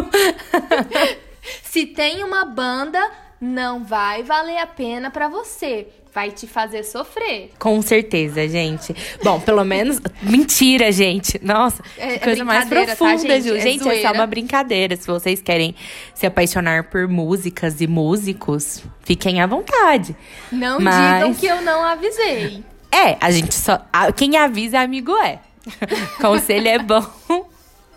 se 1.63 1.85
tem 1.85 2.23
uma 2.23 2.43
banda, 2.43 2.99
não 3.45 3.83
vai 3.83 4.23
valer 4.23 4.57
a 4.57 4.67
pena 4.67 5.09
para 5.11 5.27
você 5.27 5.87
vai 6.15 6.31
te 6.31 6.47
fazer 6.47 6.83
sofrer. 6.83 7.51
Com 7.59 7.81
certeza, 7.81 8.47
gente. 8.47 8.95
Bom, 9.21 9.37
pelo 9.41 9.63
menos. 9.67 9.99
Mentira, 10.21 10.89
gente. 10.89 11.37
Nossa, 11.43 11.83
é, 11.97 12.15
é 12.15 12.19
coisa 12.19 12.45
mais 12.45 12.69
tá, 12.69 12.69
profunda, 12.69 13.27
tá, 13.27 13.39
gente? 13.39 13.43
Ju. 13.43 13.55
É 13.55 13.59
gente, 13.59 13.89
é 13.89 14.01
só 14.01 14.13
uma 14.13 14.25
brincadeira. 14.25 14.95
Se 14.95 15.05
vocês 15.05 15.41
querem 15.41 15.75
se 16.13 16.25
apaixonar 16.25 16.85
por 16.85 17.05
músicas 17.09 17.81
e 17.81 17.87
músicos, 17.87 18.81
fiquem 19.01 19.41
à 19.41 19.45
vontade. 19.45 20.15
Não 20.49 20.79
Mas... 20.79 21.17
digam 21.17 21.33
que 21.33 21.45
eu 21.47 21.61
não 21.61 21.83
avisei. 21.83 22.63
É, 22.89 23.17
a 23.19 23.29
gente 23.29 23.53
só. 23.53 23.85
Quem 24.15 24.37
avisa, 24.37 24.79
amigo 24.79 25.11
é. 25.17 25.41
Conselho 26.21 26.67
é 26.69 26.79
bom, 26.79 27.05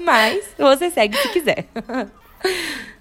mas 0.01 0.45
você 0.59 0.91
segue 0.91 1.17
se 1.17 1.29
quiser. 1.29 1.67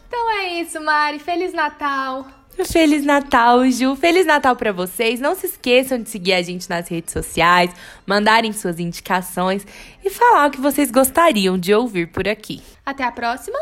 Então 0.07 0.31
é 0.31 0.59
isso, 0.59 0.79
Mari. 0.79 1.17
Feliz 1.17 1.53
Natal. 1.53 2.36
Feliz 2.65 3.05
Natal, 3.05 3.69
Ju. 3.69 3.95
Feliz 3.95 4.25
Natal 4.25 4.55
para 4.55 4.71
vocês. 4.71 5.19
Não 5.19 5.35
se 5.35 5.45
esqueçam 5.45 6.01
de 6.01 6.09
seguir 6.09 6.33
a 6.33 6.41
gente 6.41 6.69
nas 6.69 6.87
redes 6.87 7.13
sociais, 7.13 7.71
mandarem 8.05 8.51
suas 8.51 8.79
indicações 8.79 9.65
e 10.03 10.09
falar 10.09 10.47
o 10.47 10.51
que 10.51 10.59
vocês 10.59 10.89
gostariam 10.89 11.57
de 11.57 11.73
ouvir 11.73 12.11
por 12.11 12.27
aqui. 12.27 12.63
Até 12.85 13.03
a 13.03 13.11
próxima. 13.11 13.57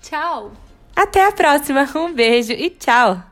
Tchau. 0.00 0.52
Até 0.94 1.26
a 1.26 1.32
próxima. 1.32 1.86
Um 1.94 2.12
beijo 2.12 2.52
e 2.52 2.70
tchau. 2.70 3.22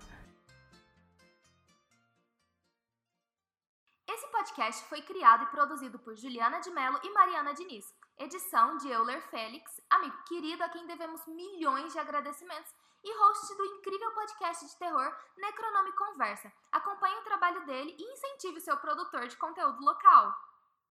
Esse 4.08 4.26
podcast 4.30 4.84
foi 4.84 5.00
criado 5.00 5.44
e 5.44 5.46
produzido 5.46 5.98
por 5.98 6.16
Juliana 6.16 6.60
de 6.60 6.70
Mello 6.70 7.00
e 7.02 7.10
Mariana 7.10 7.54
Diniz. 7.54 7.86
Edição 8.18 8.76
de 8.76 8.88
Euler 8.88 9.20
Félix, 9.28 9.80
amigo 9.90 10.16
querido 10.28 10.62
a 10.62 10.68
quem 10.68 10.86
devemos 10.86 11.20
milhões 11.26 11.92
de 11.92 11.98
agradecimentos 11.98 12.70
e 13.04 13.18
host 13.18 13.54
do 13.56 13.64
incrível 13.66 14.10
podcast 14.12 14.66
de 14.66 14.76
terror 14.78 15.14
Necronome 15.36 15.92
Conversa. 15.92 16.50
Acompanhe 16.72 17.18
o 17.18 17.24
trabalho 17.24 17.64
dele 17.66 17.94
e 17.98 18.12
incentive 18.12 18.58
o 18.58 18.60
seu 18.60 18.76
produtor 18.78 19.28
de 19.28 19.36
conteúdo 19.36 19.84
local. 19.84 20.34